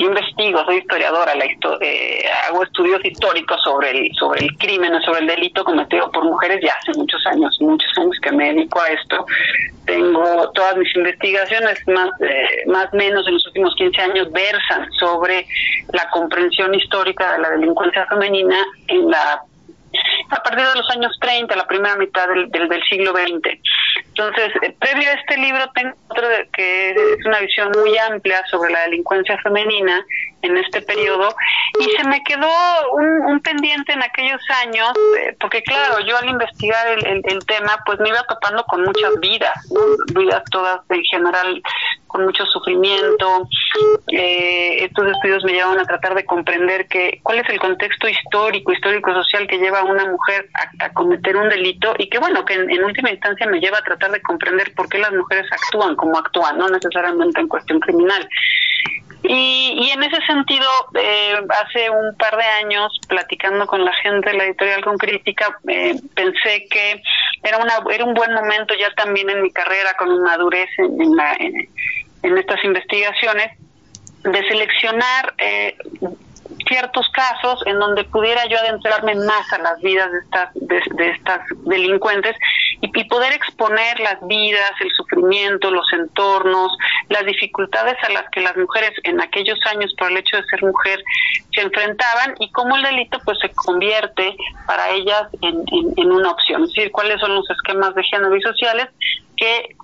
[0.00, 5.26] investigo, soy historiadora, la eh, hago estudios históricos sobre el sobre el crimen sobre el
[5.26, 9.26] delito cometido por mujeres ya hace muchos años, muchos años que me dedico a esto.
[9.84, 15.46] Tengo todas mis investigaciones, más eh, más menos en los últimos 15 años, versan sobre
[15.92, 18.56] la comprensión histórica de la delincuencia femenina
[18.88, 19.42] en la
[20.30, 23.58] a partir de los años 30, la primera mitad del, del, siglo XX.
[24.20, 28.70] Entonces, eh, previo a este libro tengo otro que es una visión muy amplia sobre
[28.70, 30.04] la delincuencia femenina
[30.42, 31.34] en este periodo
[31.78, 32.50] y se me quedó
[32.92, 37.98] un, pendiente en aquellos años, eh, porque claro, yo al investigar el, el, tema, pues
[38.00, 39.54] me iba topando con muchas vidas,
[40.14, 41.62] vidas todas en general
[42.10, 43.48] con mucho sufrimiento.
[44.12, 48.72] Eh, estos estudios me llevan a tratar de comprender que cuál es el contexto histórico,
[48.72, 50.48] histórico-social que lleva a una mujer
[50.80, 54.10] a, cometer un delito y que bueno, que en, última instancia me lleva a tratar
[54.10, 58.28] de comprender por qué las mujeres actúan como actúan, no necesariamente en cuestión criminal.
[59.22, 64.30] Y, y en ese sentido, eh, hace un par de años, platicando con la gente
[64.30, 67.02] de la editorial con crítica, eh, pensé que
[67.42, 71.36] era una era un buen momento ya también en mi carrera con madurez en, la,
[71.38, 73.58] en, estas investigaciones
[74.24, 75.76] de seleccionar eh,
[76.66, 81.40] ciertos casos en donde pudiera yo adentrarme más a las vidas de estas, de, estas
[81.64, 82.36] delincuentes
[82.80, 86.70] y, poder exponer las vidas, el sufrimiento, los entornos,
[87.08, 90.62] las dificultades a las que las mujeres en aquellos años por el hecho de ser
[90.62, 91.02] mujer
[91.52, 94.36] se enfrentaban y cómo el delito pues se convierte
[94.66, 95.64] para ellas en,
[95.96, 98.86] en, una opción, es decir, cuáles son los esquemas de género y sociales
[99.36, 99.76] que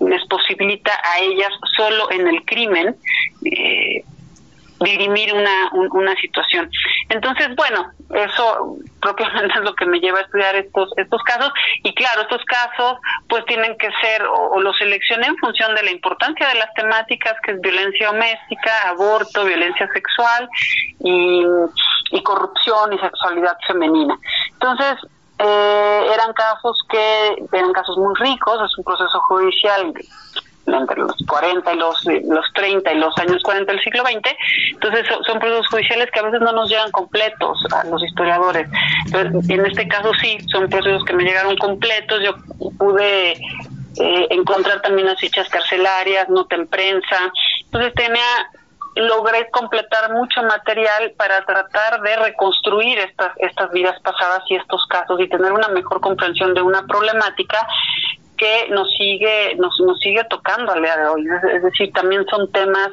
[0.00, 2.96] les posibilita a ellas solo en el crimen
[3.44, 4.04] eh,
[4.84, 6.70] dirimir una, una situación.
[7.08, 11.94] Entonces, bueno, eso propiamente es lo que me lleva a estudiar estos estos casos y
[11.94, 12.96] claro, estos casos
[13.28, 17.34] pues tienen que ser o, los seleccioné en función de la importancia de las temáticas
[17.42, 20.48] que es violencia doméstica, aborto, violencia sexual
[21.00, 21.42] y,
[22.10, 24.18] y corrupción y sexualidad femenina.
[24.52, 24.96] Entonces,
[25.38, 29.92] eh, eran casos que eran casos muy ricos, es un proceso judicial
[30.66, 34.36] entre los 40 y los, los 30 y los años 40 del siglo XX.
[34.72, 38.68] Entonces son, procesos judiciales que a veces no nos llegan completos a los historiadores.
[39.06, 42.22] Entonces, en este caso sí, son procesos que me llegaron completos.
[42.22, 42.34] Yo
[42.78, 47.32] pude eh, encontrar también las fichas carcelarias, nota en prensa.
[47.64, 48.50] Entonces tenía
[48.96, 55.20] logré completar mucho material para tratar de reconstruir estas estas vidas pasadas y estos casos
[55.20, 57.66] y tener una mejor comprensión de una problemática
[58.36, 62.50] que nos sigue nos, nos sigue tocando al día de hoy es, decir también son
[62.52, 62.90] temas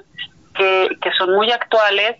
[0.56, 2.18] que, que son muy actuales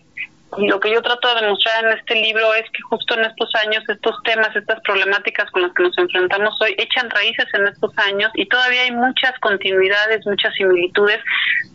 [0.58, 3.48] y lo que yo trato de demostrar en este libro es que justo en estos
[3.54, 7.90] años estos temas, estas problemáticas con las que nos enfrentamos hoy echan raíces en estos
[7.96, 11.20] años y todavía hay muchas continuidades, muchas similitudes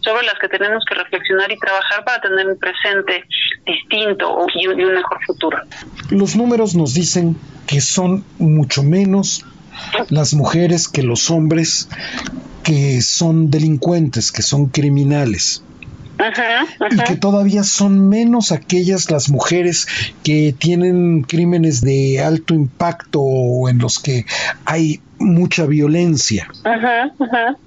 [0.01, 3.23] sobre las que tenemos que reflexionar y trabajar para tener un presente
[3.65, 5.57] distinto y un mejor futuro.
[6.11, 9.43] Los números nos dicen que son mucho menos
[10.09, 11.89] las mujeres que los hombres
[12.63, 15.63] que son delincuentes, que son criminales
[16.91, 19.87] y que todavía son menos aquellas las mujeres
[20.23, 24.25] que tienen crímenes de alto impacto o en los que
[24.65, 26.49] hay mucha violencia.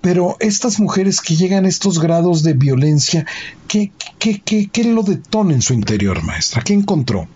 [0.00, 3.24] Pero estas mujeres que llegan a estos grados de violencia,
[3.68, 6.62] ¿qué, qué, qué, qué lo detona en su interior, maestra?
[6.62, 7.28] ¿Qué encontró?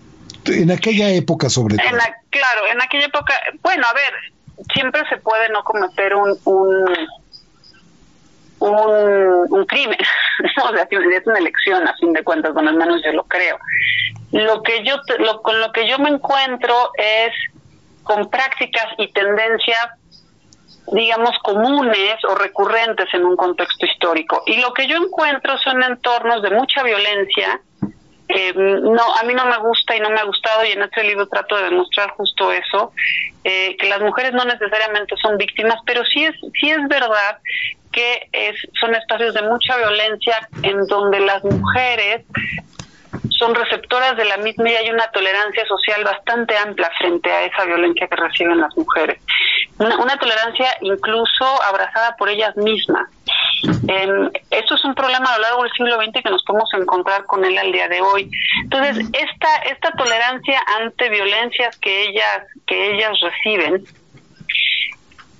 [0.46, 1.86] En aquella época, sobre todo.
[2.30, 3.32] claro, en aquella época,
[3.62, 4.33] bueno, a ver,
[4.72, 6.38] siempre se puede no cometer un
[8.60, 9.98] un, un crimen,
[10.64, 13.58] o sea, es una elección a fin de cuentas, bueno, al menos yo lo creo.
[14.32, 17.32] Lo que yo, lo, con lo que yo me encuentro es
[18.02, 19.90] con prácticas y tendencias
[20.92, 24.42] digamos, comunes o recurrentes en un contexto histórico.
[24.46, 27.58] Y lo que yo encuentro son entornos de mucha violencia.
[28.36, 31.04] Eh, no, a mí no me gusta y no me ha gustado, y en este
[31.04, 32.92] libro trato de demostrar justo eso,
[33.44, 37.38] eh, que las mujeres no necesariamente son víctimas, pero sí es, sí es verdad
[37.92, 42.24] que es, son espacios de mucha violencia en donde las mujeres
[43.44, 47.64] son receptoras de la misma y hay una tolerancia social bastante amplia frente a esa
[47.66, 49.20] violencia que reciben las mujeres.
[49.78, 53.10] Una, tolerancia incluso abrazada por ellas mismas.
[53.88, 57.26] Eh, esto es un problema a lo largo del siglo XX que nos podemos encontrar
[57.26, 58.30] con él al día de hoy.
[58.62, 63.84] Entonces, esta, esta tolerancia ante violencias que ellas, que ellas reciben,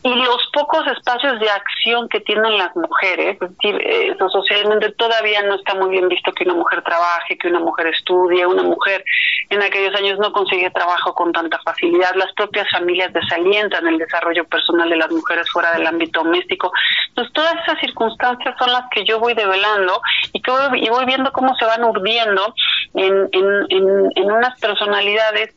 [0.04, 5.74] y los pocos espacios de acción que tienen las mujeres, eh, socialmente todavía no está
[5.74, 9.02] muy bien visto que una mujer trabaje, que una mujer estudie, una mujer
[9.48, 14.44] en aquellos años no consigue trabajo con tanta facilidad, las propias familias desalientan el desarrollo
[14.44, 16.70] personal de las mujeres fuera del ámbito doméstico.
[17.08, 20.02] Entonces, todas esas circunstancias son las que yo voy develando
[20.34, 22.54] y que voy, y voy viendo cómo se van urdiendo
[22.92, 25.54] en, en, en, en unas personalidades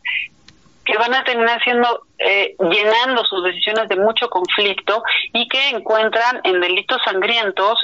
[0.87, 6.39] que van a terminar siendo eh, llenando sus decisiones de mucho conflicto y que encuentran
[6.45, 7.79] en delitos sangrientos,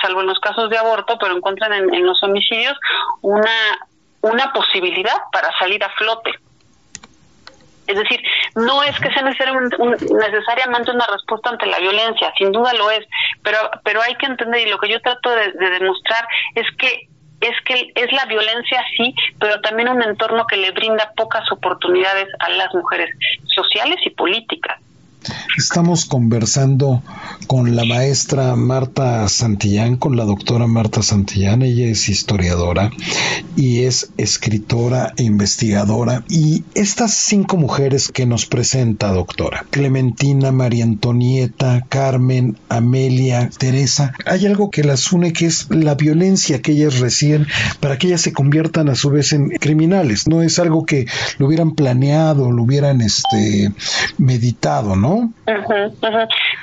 [0.00, 2.78] salvo en los casos de aborto, pero encuentran en, los homicidios
[3.20, 3.50] una
[4.22, 6.32] una posibilidad para salir a flote.
[7.86, 8.20] Es decir,
[8.56, 13.06] no es que sea necesariamente, necesariamente una respuesta ante la violencia, sin duda lo es,
[13.44, 17.08] pero, pero hay que entender, y lo que yo trato de demostrar es que
[17.48, 22.28] es que es la violencia sí, pero también un entorno que le brinda pocas oportunidades
[22.40, 23.10] a las mujeres
[23.54, 24.80] sociales y políticas.
[25.56, 27.02] Estamos conversando
[27.46, 31.62] con la maestra Marta Santillán, con la doctora Marta Santillán.
[31.62, 32.90] Ella es historiadora
[33.56, 36.24] y es escritora e investigadora.
[36.28, 44.46] Y estas cinco mujeres que nos presenta, doctora, Clementina, María Antonieta, Carmen, Amelia, Teresa, hay
[44.46, 47.46] algo que las une que es la violencia que ellas reciben
[47.80, 50.28] para que ellas se conviertan a su vez en criminales.
[50.28, 51.06] No es algo que
[51.38, 53.72] lo hubieran planeado, lo hubieran este,
[54.18, 55.15] meditado, ¿no?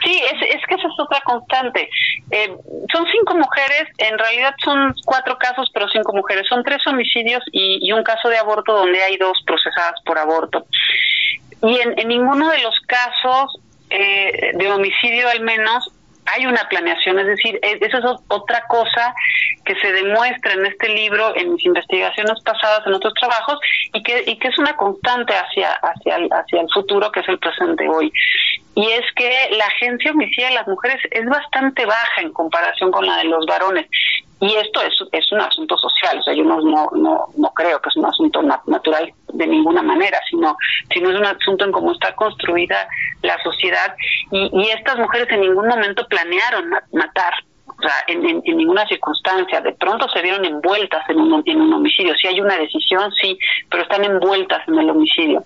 [0.04, 1.89] Sí, es, que esa es otra constante.
[2.32, 2.56] Eh,
[2.92, 6.48] son cinco mujeres, en realidad son cuatro casos, pero cinco mujeres.
[6.48, 10.66] Son tres homicidios y, un caso de aborto donde hay dos procesadas por aborto.
[11.62, 15.92] Y en, ninguno de los casos eh, de homicidio al menos
[16.26, 19.13] hay una planeación, es decir, e, eso es otra cosa
[19.65, 23.60] que se demuestra en este libro, en mis investigaciones pasadas, en otros trabajos,
[23.93, 27.30] y que, y que es una constante hacia, hacia, el, hacia el futuro, que es
[27.30, 28.12] el presente hoy.
[28.76, 33.06] Y es que la agencia homicida de las mujeres es bastante baja en comparación con
[33.06, 33.88] la de los varones.
[34.39, 36.89] y esto es, es un asunto social, o sea, yo no, no,
[37.38, 40.58] no, creo que es un asunto natural de ninguna manera, sino,
[40.91, 42.88] sino es un asunto en cómo está construida
[43.21, 43.96] la sociedad
[44.31, 47.33] y estas mujeres en ningún momento planearon matar
[47.66, 49.62] o sea, en, en, ninguna circunstancia.
[49.62, 52.14] De pronto se vieron envueltas en un, en un homicidio.
[52.16, 53.38] Si hay una decisión, sí,
[53.70, 55.44] pero están envueltas en el homicidio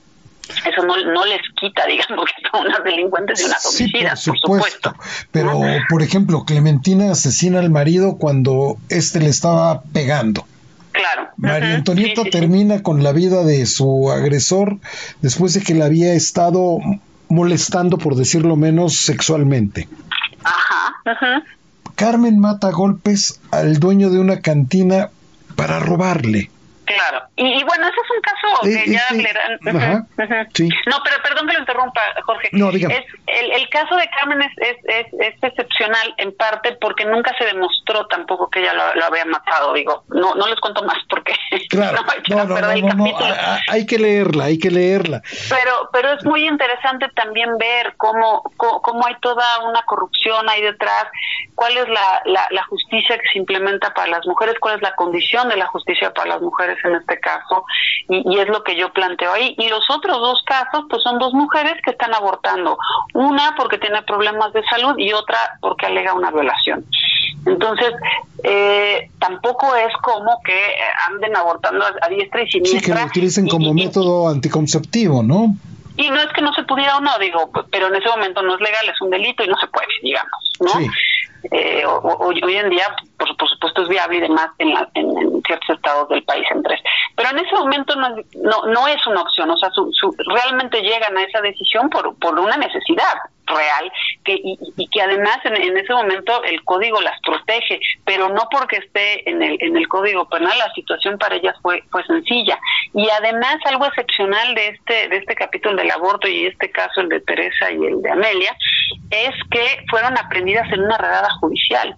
[0.49, 4.95] eso no, no les quita, digamos, que son unas delincuentes y unas homicidas, por supuesto.
[5.31, 5.59] Pero,
[5.89, 10.45] por ejemplo, Clementina asesina al marido cuando éste le estaba pegando.
[10.91, 11.29] Claro.
[11.37, 14.77] María Antonieta termina con la vida de su agresor
[15.21, 16.79] después de que la había estado
[17.29, 19.87] molestando, por decirlo menos, sexualmente.
[20.43, 20.95] Ajá.
[21.05, 21.43] ajá.
[21.97, 25.09] Carmen mata a golpes al dueño de una cantina
[25.55, 26.51] para robarle.
[26.87, 27.27] Claro.
[27.35, 30.07] Y, bueno, ese es un caso que ya hablarán.
[30.87, 32.49] No, pero perdón que lo interrumpa, Jorge.
[32.53, 34.51] No, Es, el, el caso de Carmen es,
[34.85, 39.73] es, es, excepcional en parte porque nunca se demostró tampoco que ella lo, había matado.
[39.73, 41.33] Digo, no no les cuento más porque
[41.69, 41.99] claro.
[42.29, 43.05] no, no, no, no,
[43.69, 45.21] hay que leerla, hay que leerla.
[45.49, 51.05] Pero pero es muy interesante también ver cómo, cómo, hay toda una corrupción ahí detrás,
[51.55, 54.95] cuál es la, la, la justicia que se implementa para las mujeres, cuál es la
[54.95, 57.65] condición de la justicia para las mujeres en este caso,
[58.09, 59.55] y, es lo que yo planteo ahí.
[59.57, 62.77] Y los otros dos casos, pues son dos mujeres que están abortando,
[63.13, 66.85] una porque tiene problemas de salud y otra porque alega una violación.
[67.45, 67.93] Entonces,
[68.43, 70.75] eh, tampoco es como que
[71.07, 72.79] anden abortando a, diestra y siniestra.
[72.79, 75.55] Sí, que lo utilicen como método anticonceptivo, ¿no?
[75.97, 78.53] Y no es que no se pudiera o no, digo, pero en ese momento no
[78.53, 80.71] es legal, es un delito y no se puede, digamos, ¿no?
[80.79, 80.87] Sí.
[81.51, 86.23] Eh, hoy, en día, por, supuesto, es viable y demás en, en, ciertos estados del
[86.23, 86.79] país en tres.
[87.15, 91.17] Pero en ese momento no, no, no es una opción, o sea, su, realmente llegan
[91.17, 93.15] a esa decisión por, por una necesidad
[93.47, 93.91] real
[94.25, 99.29] que y, que además en, ese momento el código las protege pero no porque esté
[99.29, 102.59] en el en el código penal la situación para ellas fue fue sencilla.
[102.93, 107.07] Y además algo excepcional de este de este capítulo del aborto y este caso el
[107.07, 108.55] de Teresa y el de Amelia
[109.11, 111.97] es que fueron aprendidas en una redada judicial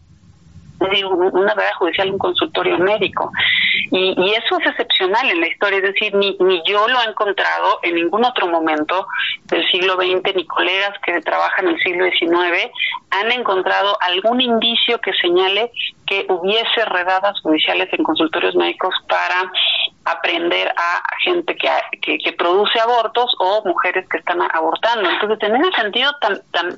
[0.79, 3.31] una verdad judicial, un consultorio médico.
[3.91, 7.09] Y, y, eso es excepcional en la historia, es decir, ni, ni yo lo he
[7.09, 9.07] encontrado en ningún otro momento
[9.45, 12.71] del siglo XX, ni colegas que trabajan en el siglo XIX
[13.11, 15.71] han encontrado algún indicio que señale
[16.05, 19.51] que hubiese redadas judiciales en consultorios médicos para
[20.11, 25.09] aprender a gente que, que, produce abortos o mujeres que están abortando.
[25.09, 26.11] Entonces, en ese sentido,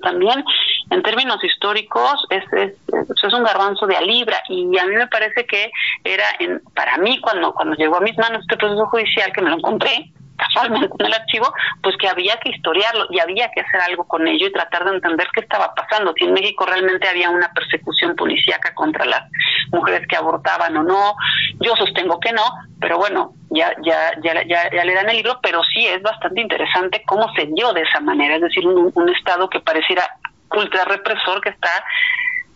[0.02, 0.44] también
[0.90, 5.46] en términos históricos, es, es, un garbanzo de a libra y a mí me parece
[5.46, 5.72] que
[6.04, 9.50] era, en, para mí, cuando, cuando llegó a mis manos este proceso judicial, que me
[9.50, 10.12] lo encontré,
[10.42, 14.28] casualmente en el archivo, pues que había que historiarlo y había que hacer algo con
[14.28, 18.16] ello y tratar de entender qué estaba pasando, si en México realmente había una persecución
[18.16, 19.24] policíaca contra las
[19.72, 21.16] mujeres que abortaban o no.
[21.60, 22.44] Yo sostengo que no,
[22.80, 27.04] pero bueno, ya, ya, ya, ya, le dan el libro, pero sí es bastante interesante
[27.06, 30.04] cómo se dio de esa manera, es decir, un, un Estado que pareciera
[30.50, 31.70] ultra represor que está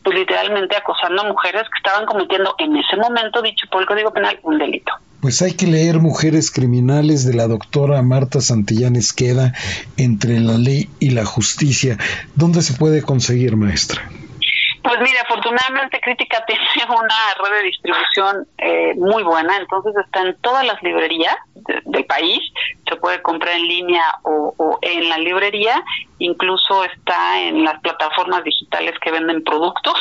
[0.03, 4.13] pues literalmente acosando a mujeres que estaban cometiendo en ese momento, dicho por el Código
[4.13, 4.93] Penal, un delito.
[5.25, 9.53] Pues hay que leer Mujeres Criminales de la doctora Marta Santillán Esqueda
[9.97, 11.97] entre la ley y la justicia.
[12.35, 14.07] ¿Dónde se puede conseguir, maestra?
[14.83, 20.39] Pues mire, afortunadamente Crítica tiene una red de distribución eh, muy buena, entonces está en
[20.41, 21.35] todas las librerías
[21.85, 22.39] del país,
[22.87, 25.83] se puede comprar en línea o, o, en la librería,
[26.19, 29.95] incluso está en las plataformas digitales que venden productos,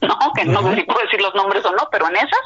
[0.00, 0.16] ¿no?
[0.34, 2.40] Que no sé si puedo decir los nombres o no, pero en esas.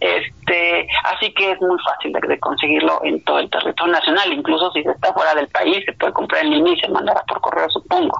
[0.00, 4.82] Este, así que es muy fácil de, conseguirlo en todo el territorio nacional, incluso si
[4.82, 7.68] se está fuera del país, se puede comprar en línea y se mandará por correo,
[7.70, 8.16] supongo,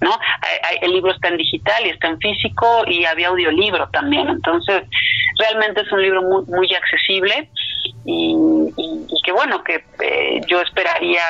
[0.00, 0.18] ¿no?
[0.80, 4.82] el libro está en digital y está en físico y había audiolibro también, entonces
[5.38, 7.48] realmente es un libro muy, muy accesible
[8.04, 8.72] y,
[9.24, 11.22] que bueno, que eh, yo esperaría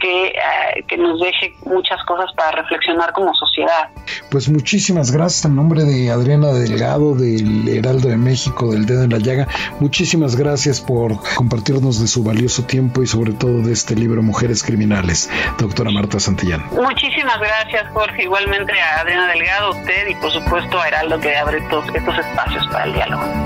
[0.00, 3.88] que, eh, que, nos deje muchas cosas para reflexionar como sociedad.
[4.30, 9.10] Pues muchísimas gracias en nombre de Adriana Delgado del Heraldo de México, del Dedo en
[9.10, 9.48] la Llaga.
[9.80, 14.62] Muchísimas gracias por compartirnos de su valioso tiempo y sobre todo de este libro Mujeres
[14.62, 16.64] Criminales, doctora Marta Santillán.
[16.72, 21.58] Muchísimas gracias Jorge, igualmente a Adriana Delgado, usted y por supuesto a Heraldo que abre
[21.58, 23.45] estos, estos espacios para el diálogo.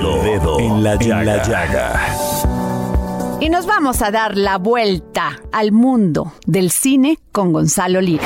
[0.00, 2.00] Dedo, en la llaga.
[3.40, 8.24] Y nos vamos a dar la vuelta al mundo del cine con Gonzalo Lira.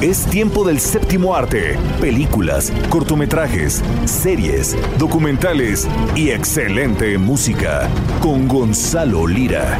[0.00, 7.88] Es tiempo del séptimo arte, películas, cortometrajes, series, documentales y excelente música
[8.20, 9.78] con Gonzalo Lira.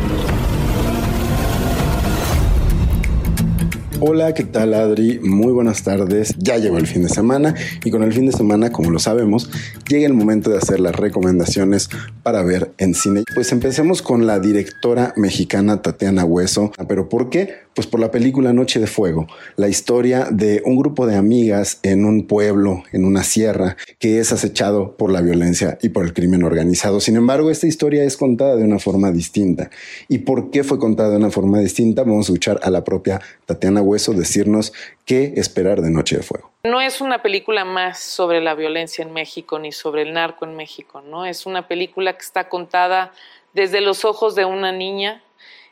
[4.02, 5.18] Hola, ¿qué tal Adri?
[5.22, 6.34] Muy buenas tardes.
[6.38, 9.50] Ya llegó el fin de semana y con el fin de semana, como lo sabemos,
[9.90, 11.90] llega el momento de hacer las recomendaciones
[12.22, 13.24] para ver en cine.
[13.34, 16.72] Pues empecemos con la directora mexicana Tatiana Hueso.
[16.88, 17.68] ¿Pero por qué?
[17.74, 19.26] Pues por la película Noche de Fuego,
[19.56, 24.32] la historia de un grupo de amigas en un pueblo, en una sierra, que es
[24.32, 27.00] acechado por la violencia y por el crimen organizado.
[27.00, 29.70] Sin embargo, esta historia es contada de una forma distinta.
[30.08, 32.02] ¿Y por qué fue contada de una forma distinta?
[32.02, 34.72] Vamos a escuchar a la propia Tatiana Hueso decirnos
[35.04, 36.50] qué esperar de Noche de Fuego.
[36.64, 40.56] No es una película más sobre la violencia en México ni sobre el narco en
[40.56, 41.26] México, ¿no?
[41.26, 43.12] Es una película que está contada
[43.52, 45.22] desde los ojos de una niña,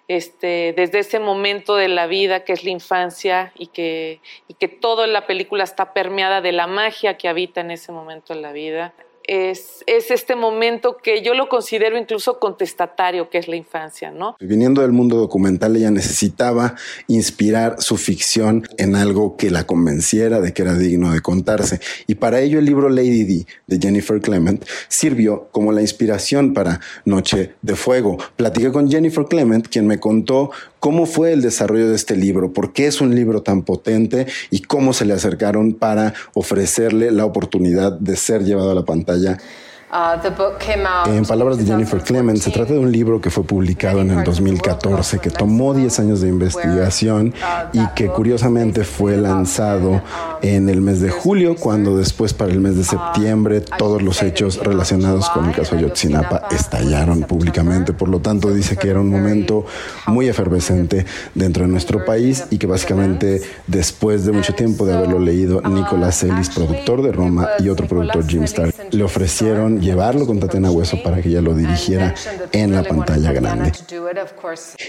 [0.08, 4.78] este, desde ese momento de la vida que es la infancia y que, y que
[5.06, 8.94] la película está permeada de la magia que habita en ese momento de la vida
[9.28, 14.36] es, este momento que yo lo considero incluso contestatario, que es la infancia, ¿no?
[14.40, 16.74] Viniendo del mundo documental, ella necesitaba
[17.06, 21.80] inspirar su ficción en algo que la convenciera de que era digno de contarse.
[22.06, 26.80] Y para ello el libro Lady D de Jennifer Clement sirvió como la inspiración para
[27.04, 28.16] Noche de Fuego.
[28.36, 30.50] Platiqué con Jennifer Clement, quien me contó
[30.80, 34.60] cómo fue el desarrollo de este libro, por qué es un libro tan potente y
[34.60, 39.38] cómo se le acercaron para ofrecerle la oportunidad de ser llevado a la pantalla
[41.06, 44.22] en palabras de Jennifer Clement, se trata de un libro que fue publicado en el
[44.22, 50.00] 2014, que tomó 10 años de investigación uh, y que curiosamente fue lanzado um,
[50.42, 54.22] en el mes de julio, cuando después para el mes de uh, septiembre todos los
[54.22, 57.94] hechos relacionados con el caso Ayotzinapa estallaron públicamente.
[57.94, 59.64] Por lo tanto, dice que era un momento
[60.06, 65.18] muy efervescente dentro de nuestro país y que básicamente después de mucho tiempo de haberlo
[65.18, 70.40] leído, Nicolás Ellis, productor de Roma, y otro productor, Jim Starr, le ofrecieron llevarlo con
[70.40, 72.14] Tatiana Hueso para que ella lo dirigiera
[72.52, 73.72] en la pantalla grande.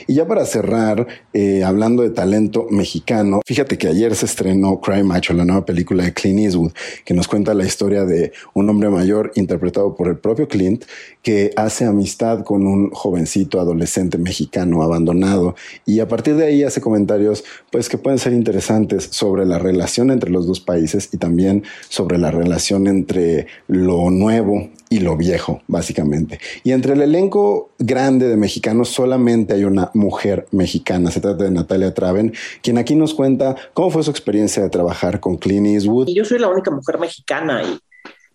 [0.08, 5.04] Y ya para cerrar, eh, hablando de talento mexicano, fíjate que ayer se estrenó Cry
[5.04, 6.72] Macho, la nueva película de Clint Eastwood,
[7.06, 10.86] que nos cuenta la historia de un hombre mayor interpretado por el propio Clint,
[11.22, 16.82] que hace amistad con un jovencito adolescente mexicano abandonado y a partir de ahí hace
[16.82, 21.64] comentarios pues que pueden ser interesantes sobre la relación entre los dos países y también
[21.90, 26.40] sobre la relación entre lo nuevo y lo viejo, básicamente.
[26.64, 31.12] Y entre el elenco grande de mexicanos solamente hay una mujer mexicana.
[31.12, 35.20] Se trata de Natalia Traven, quien aquí nos cuenta cómo fue su experiencia de trabajar
[35.20, 36.10] con Clint Eastwood.
[36.10, 37.80] Yo soy la única mujer mexicana y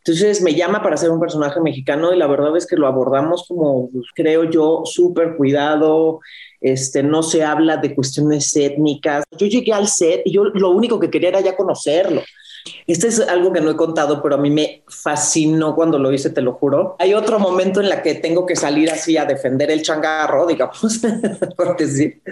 [0.07, 3.47] entonces me llama para ser un personaje mexicano y la verdad es que lo abordamos
[3.49, 6.21] como, pues, creo yo, súper cuidado.
[6.61, 9.25] Este, no se habla de cuestiones étnicas.
[9.39, 12.23] Yo llegué al set y yo lo único que quería era ya conocerlo.
[12.87, 16.31] Este es algo que no he contado, pero a mí me fascinó cuando lo hice,
[16.31, 16.97] te lo juro.
[16.99, 21.01] Hay otro momento en la que tengo que salir así a defender el changarro, digamos,
[21.57, 22.23] por decir.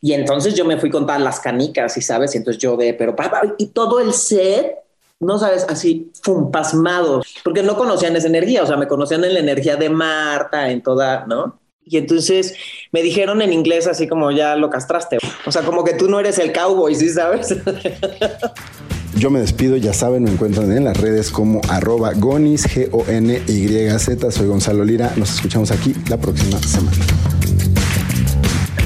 [0.00, 2.94] Y entonces yo me fui con todas las canicas, y sabes, y entonces yo de,
[2.94, 4.76] pero papá, y todo el set
[5.18, 9.34] no sabes, así, fum, pasmados, porque no conocían esa energía, o sea, me conocían en
[9.34, 11.60] la energía de Marta, en toda, ¿no?
[11.84, 12.56] Y entonces
[12.90, 16.18] me dijeron en inglés así como ya lo castraste, o sea, como que tú no
[16.18, 17.54] eres el cowboy, ¿sí sabes?
[19.14, 24.30] Yo me despido, ya saben, me encuentran en las redes como arroba gonis, G-O-N-Y-Z.
[24.30, 26.96] Soy Gonzalo Lira, nos escuchamos aquí la próxima semana.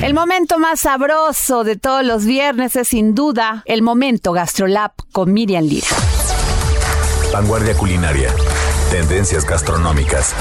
[0.02, 5.32] El momento más sabroso de todos los viernes es sin duda el momento GastroLab con
[5.32, 5.86] Miriam Lira.
[7.32, 8.28] Vanguardia culinaria,
[8.90, 10.34] tendencias gastronómicas,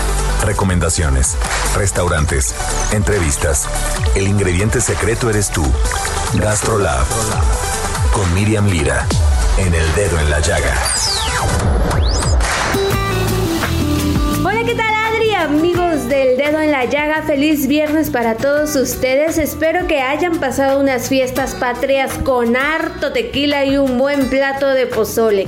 [0.45, 1.35] recomendaciones,
[1.75, 2.53] restaurantes,
[2.91, 3.67] entrevistas.
[4.15, 5.63] El ingrediente secreto eres tú.
[6.33, 7.05] GastroLab
[8.11, 9.07] con Miriam Lira
[9.57, 12.04] en el dedo en la llaga.
[16.09, 19.39] Del dedo en la llaga, feliz viernes para todos ustedes.
[19.39, 24.85] Espero que hayan pasado unas fiestas patrias con harto tequila y un buen plato de
[24.85, 25.47] pozole.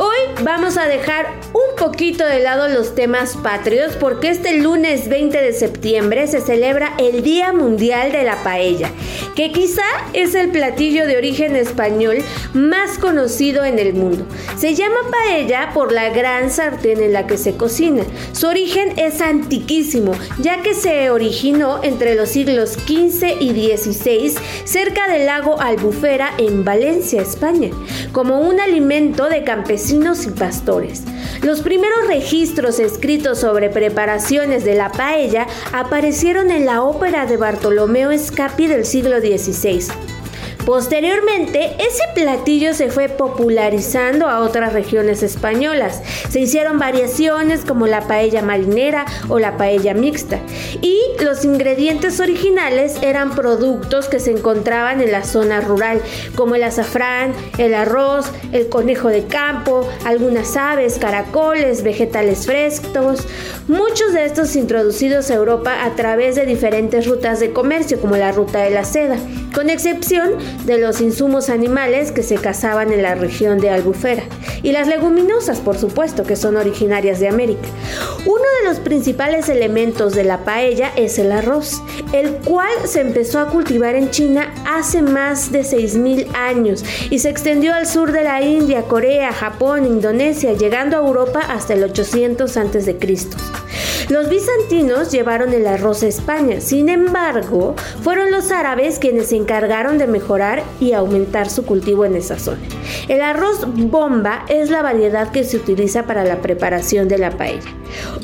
[0.00, 5.36] Hoy vamos a dejar un poquito de lado los temas patrios porque este lunes 20
[5.36, 8.92] de septiembre se celebra el Día Mundial de la Paella,
[9.34, 9.82] que quizá
[10.12, 12.18] es el platillo de origen español
[12.54, 14.24] más conocido en el mundo.
[14.56, 18.04] Se llama paella por la gran sartén en la que se cocina.
[18.30, 19.97] Su origen es antiquísimo,
[20.38, 24.34] ya que se originó entre los siglos XV y XVI
[24.64, 27.70] cerca del lago Albufera en Valencia, España,
[28.12, 31.02] como un alimento de campesinos y pastores.
[31.42, 38.16] Los primeros registros escritos sobre preparaciones de la paella aparecieron en la ópera de Bartolomeo
[38.16, 40.17] Scapi del siglo XVI.
[40.68, 46.02] Posteriormente, ese platillo se fue popularizando a otras regiones españolas.
[46.28, 50.40] Se hicieron variaciones como la paella marinera o la paella mixta.
[50.82, 56.02] y los ingredientes originales eran productos que se encontraban en la zona rural,
[56.34, 63.26] como el azafrán, el arroz, el conejo de campo, algunas aves, caracoles, vegetales frescos,
[63.68, 68.32] muchos de estos introducidos a Europa a través de diferentes rutas de comercio, como la
[68.32, 69.16] ruta de la seda,
[69.54, 70.34] con excepción
[70.64, 74.24] de los insumos animales que se cazaban en la región de Albufera,
[74.62, 77.68] y las leguminosas, por supuesto, que son originarias de América.
[78.26, 81.82] Uno de los principales elementos de la paella es el arroz,
[82.12, 87.30] el cual se empezó a cultivar en China hace más de 6.000 años y se
[87.30, 92.56] extendió al sur de la India, Corea, Japón, Indonesia, llegando a Europa hasta el 800
[92.56, 92.98] a.C.
[94.08, 99.98] Los bizantinos llevaron el arroz a España, sin embargo, fueron los árabes quienes se encargaron
[99.98, 100.47] de mejorar
[100.80, 102.62] y aumentar su cultivo en esa zona.
[103.08, 107.70] El arroz bomba es la variedad que se utiliza para la preparación de la paella.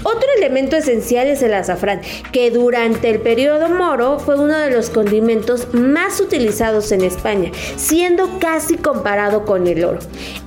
[0.02, 2.00] Otro elemento esencial es el azafrán,
[2.32, 8.38] que durante el periodo moro fue uno de los condimentos más utilizados en España, siendo
[8.38, 10.00] casi comparado con el oro.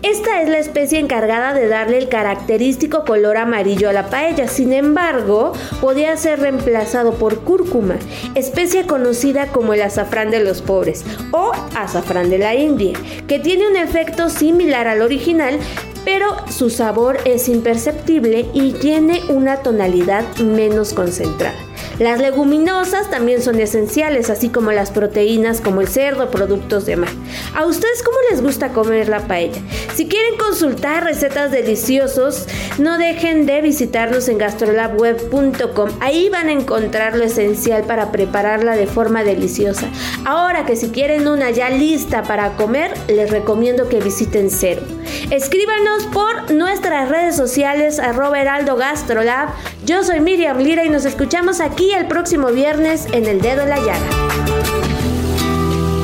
[0.04, 4.72] Esta es la especie encargada de darle el característico color amarillo a la paella, sin
[4.72, 7.96] embargo, podía ser reemplazado por cúrcuma,
[8.36, 12.98] especie conocida como el azafrán de los pobres o azafrán de la India,
[13.28, 15.60] que tiene un efecto similar al original,
[16.06, 21.67] pero su sabor es imperceptible y tiene una tonalidad menos concentrada.
[22.00, 27.10] Las leguminosas también son esenciales, así como las proteínas como el cerdo, productos de mar.
[27.56, 29.62] ¿A ustedes cómo les gusta comer la paella?
[29.96, 35.90] Si quieren consultar recetas deliciosos, no dejen de visitarnos en gastrolabweb.com.
[36.00, 39.88] Ahí van a encontrar lo esencial para prepararla de forma deliciosa.
[40.24, 44.84] Ahora que si quieren una ya lista para comer, les recomiendo que visiten Cero.
[45.32, 49.50] Escríbanos por nuestras redes sociales arroba heraldo gastrolab.
[49.88, 53.70] Yo soy Miriam Lira y nos escuchamos aquí el próximo viernes en El Dedo en
[53.70, 54.10] la Llaga.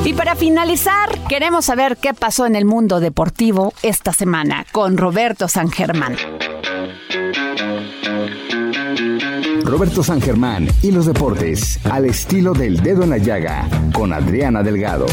[0.05, 5.49] Y para finalizar, queremos saber qué pasó en el mundo deportivo esta semana con Roberto
[5.49, 6.15] San Germán.
[9.65, 14.63] Roberto San Germán y los deportes al estilo del dedo en la llaga con Adriana
[14.63, 15.07] Delgado.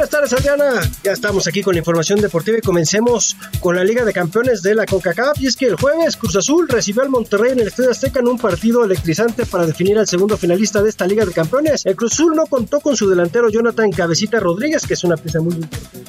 [0.00, 0.80] Buenas tardes, Adriana.
[1.04, 4.74] Ya estamos aquí con la información deportiva y comencemos con la Liga de Campeones de
[4.74, 5.38] la CONCACAF.
[5.42, 8.28] Y es que el jueves Cruz Azul recibió al Monterrey en el Estadio Azteca en
[8.28, 11.84] un partido electrizante para definir al segundo finalista de esta Liga de Campeones.
[11.84, 15.40] El Cruz Azul no contó con su delantero Jonathan Cabecita Rodríguez, que es una pieza
[15.40, 16.00] muy importante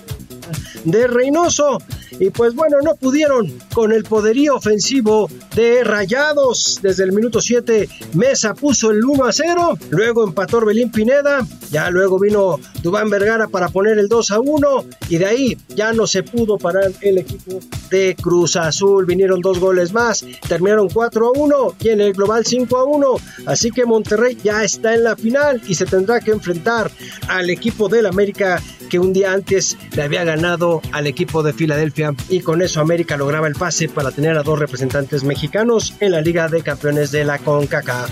[0.85, 1.79] de Reynoso.
[2.19, 6.79] Y pues bueno, no pudieron con el poderío ofensivo de Rayados.
[6.81, 9.77] Desde el minuto 7, Mesa puso el 1 a 0.
[9.89, 11.45] Luego empató Belín Pineda.
[11.71, 14.85] Ya luego vino Dubán Vergara para poner el 2 a 1.
[15.09, 17.59] Y de ahí ya no se pudo parar el equipo
[17.89, 19.05] de Cruz Azul.
[19.05, 20.25] Vinieron dos goles más.
[20.47, 23.15] Terminaron 4 a 1 y en el global 5 a 1.
[23.45, 26.91] Así que Monterrey ya está en la final y se tendrá que enfrentar
[27.27, 32.00] al equipo del América que un día antes le había ganado al equipo de Filadelfia
[32.29, 36.21] y con eso América lograba el pase para tener a dos representantes mexicanos en la
[36.21, 38.11] Liga de Campeones de la CONCACAF.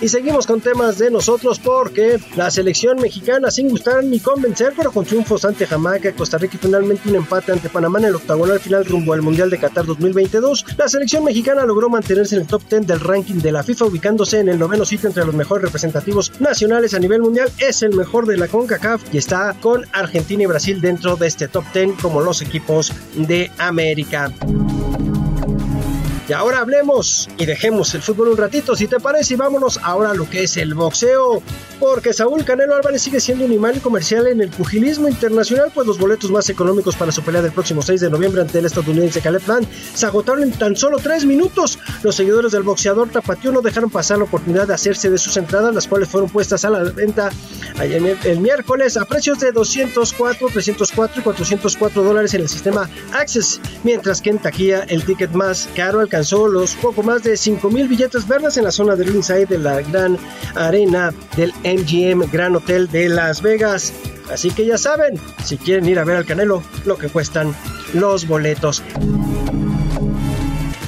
[0.00, 4.92] Y seguimos con temas de nosotros porque la selección mexicana, sin gustar ni convencer, pero
[4.92, 8.60] con triunfos ante Jamaica, Costa Rica y finalmente un empate ante Panamá en el octagonal
[8.60, 12.62] final rumbo al Mundial de Qatar 2022, la selección mexicana logró mantenerse en el top
[12.70, 16.32] 10 del ranking de la FIFA, ubicándose en el noveno sitio entre los mejores representativos
[16.38, 17.50] nacionales a nivel mundial.
[17.58, 21.48] Es el mejor de la CONCACAF y está con Argentina y Brasil dentro de este
[21.48, 24.32] top 10 como los equipos de América.
[26.28, 30.10] Y ahora hablemos y dejemos el fútbol un ratito, si te parece, y vámonos ahora
[30.10, 31.42] a lo que es el boxeo.
[31.80, 35.98] Porque Saúl Canelo Álvarez sigue siendo un imán comercial en el pugilismo internacional, pues los
[35.98, 39.40] boletos más económicos para su pelea del próximo 6 de noviembre ante el estadounidense Caleb
[39.42, 41.78] Plant se agotaron en tan solo 3 minutos.
[42.02, 45.74] Los seguidores del boxeador tapatío no dejaron pasar la oportunidad de hacerse de sus entradas,
[45.74, 47.30] las cuales fueron puestas a la venta
[47.80, 54.20] el miércoles a precios de 204, 304 y 404 dólares en el sistema Access, mientras
[54.20, 57.86] que en taquilla el ticket más caro alcanzó alcanzó los poco más de 5 mil
[57.86, 60.18] billetes verdes en la zona del inside de la gran
[60.56, 63.92] arena del MGM Gran Hotel de Las Vegas.
[64.28, 65.14] Así que ya saben,
[65.44, 67.54] si quieren ir a ver al Canelo, lo que cuestan
[67.94, 68.82] los boletos.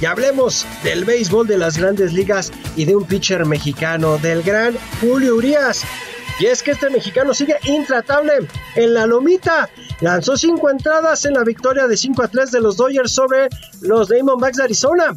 [0.01, 4.75] Y hablemos del béisbol de las grandes ligas y de un pitcher mexicano, del gran
[5.01, 5.85] Julio Urias.
[6.41, 8.33] Y es que este mexicano sigue intratable
[8.75, 9.69] en la lomita.
[10.01, 13.51] Lanzó cinco entradas en la victoria de 5 a 3 de los Dodgers sobre
[13.83, 15.15] los Diamondbacks de Arizona.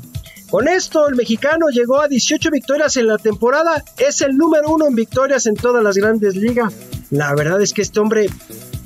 [0.50, 3.84] Con esto, el mexicano llegó a 18 victorias en la temporada.
[3.98, 6.74] Es el número uno en victorias en todas las grandes ligas.
[7.10, 8.28] La verdad es que este hombre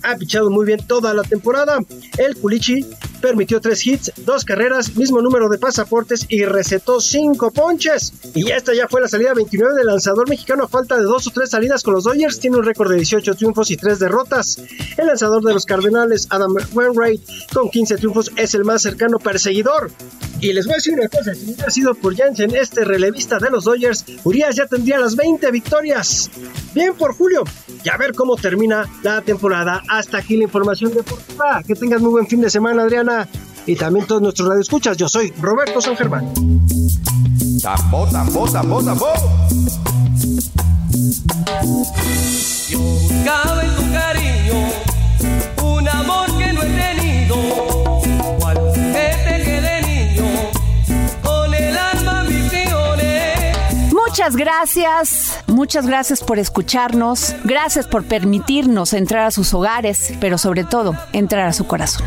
[0.07, 1.79] ha pichado muy bien toda la temporada.
[2.17, 2.85] El Culichi
[3.21, 8.13] permitió tres hits, dos carreras, mismo número de pasaportes y recetó cinco ponches.
[8.33, 11.31] Y esta ya fue la salida 29 del lanzador mexicano a falta de dos o
[11.31, 12.39] tres salidas con los Dodgers.
[12.39, 14.61] Tiene un récord de 18 triunfos y tres derrotas.
[14.97, 17.21] El lanzador de los Cardenales, Adam Wainwright,
[17.53, 19.91] con 15 triunfos, es el más cercano perseguidor.
[20.39, 23.49] Y les voy a decir una cosa, si hubiera sido por Jansen, este relevista de
[23.49, 26.29] los Dodgers, Urias ya tendría las 20 victorias.
[26.75, 27.43] Bien por Julio.
[27.83, 29.81] Y a ver cómo termina la temporada.
[29.97, 31.63] Hasta aquí la información deportiva.
[31.65, 33.27] Que tengas muy buen fin de semana, Adriana.
[33.65, 34.95] Y también todos nuestros radioescuchas.
[34.95, 36.31] Yo soy Roberto San Germán.
[37.63, 39.07] Tambo, tambo, tambo, tambo.
[42.69, 44.69] Yo buscaba en tu cariño
[45.63, 46.36] un amor
[54.07, 60.63] Muchas gracias, muchas gracias por escucharnos, gracias por permitirnos entrar a sus hogares, pero sobre
[60.63, 62.05] todo entrar a su corazón.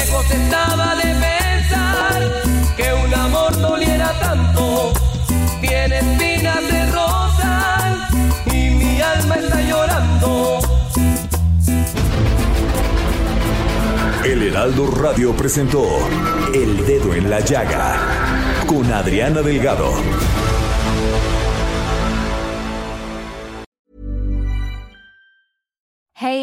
[0.00, 2.42] Lejos estaba de pensar
[2.76, 4.92] que un amor doliera tanto.
[5.60, 8.08] Tiene espinas de rosal
[8.46, 10.60] y mi alma está llorando.
[14.24, 15.84] El Heraldo Radio presentó
[16.54, 17.96] El Dedo en la Llaga
[18.66, 19.92] con Adriana Delgado.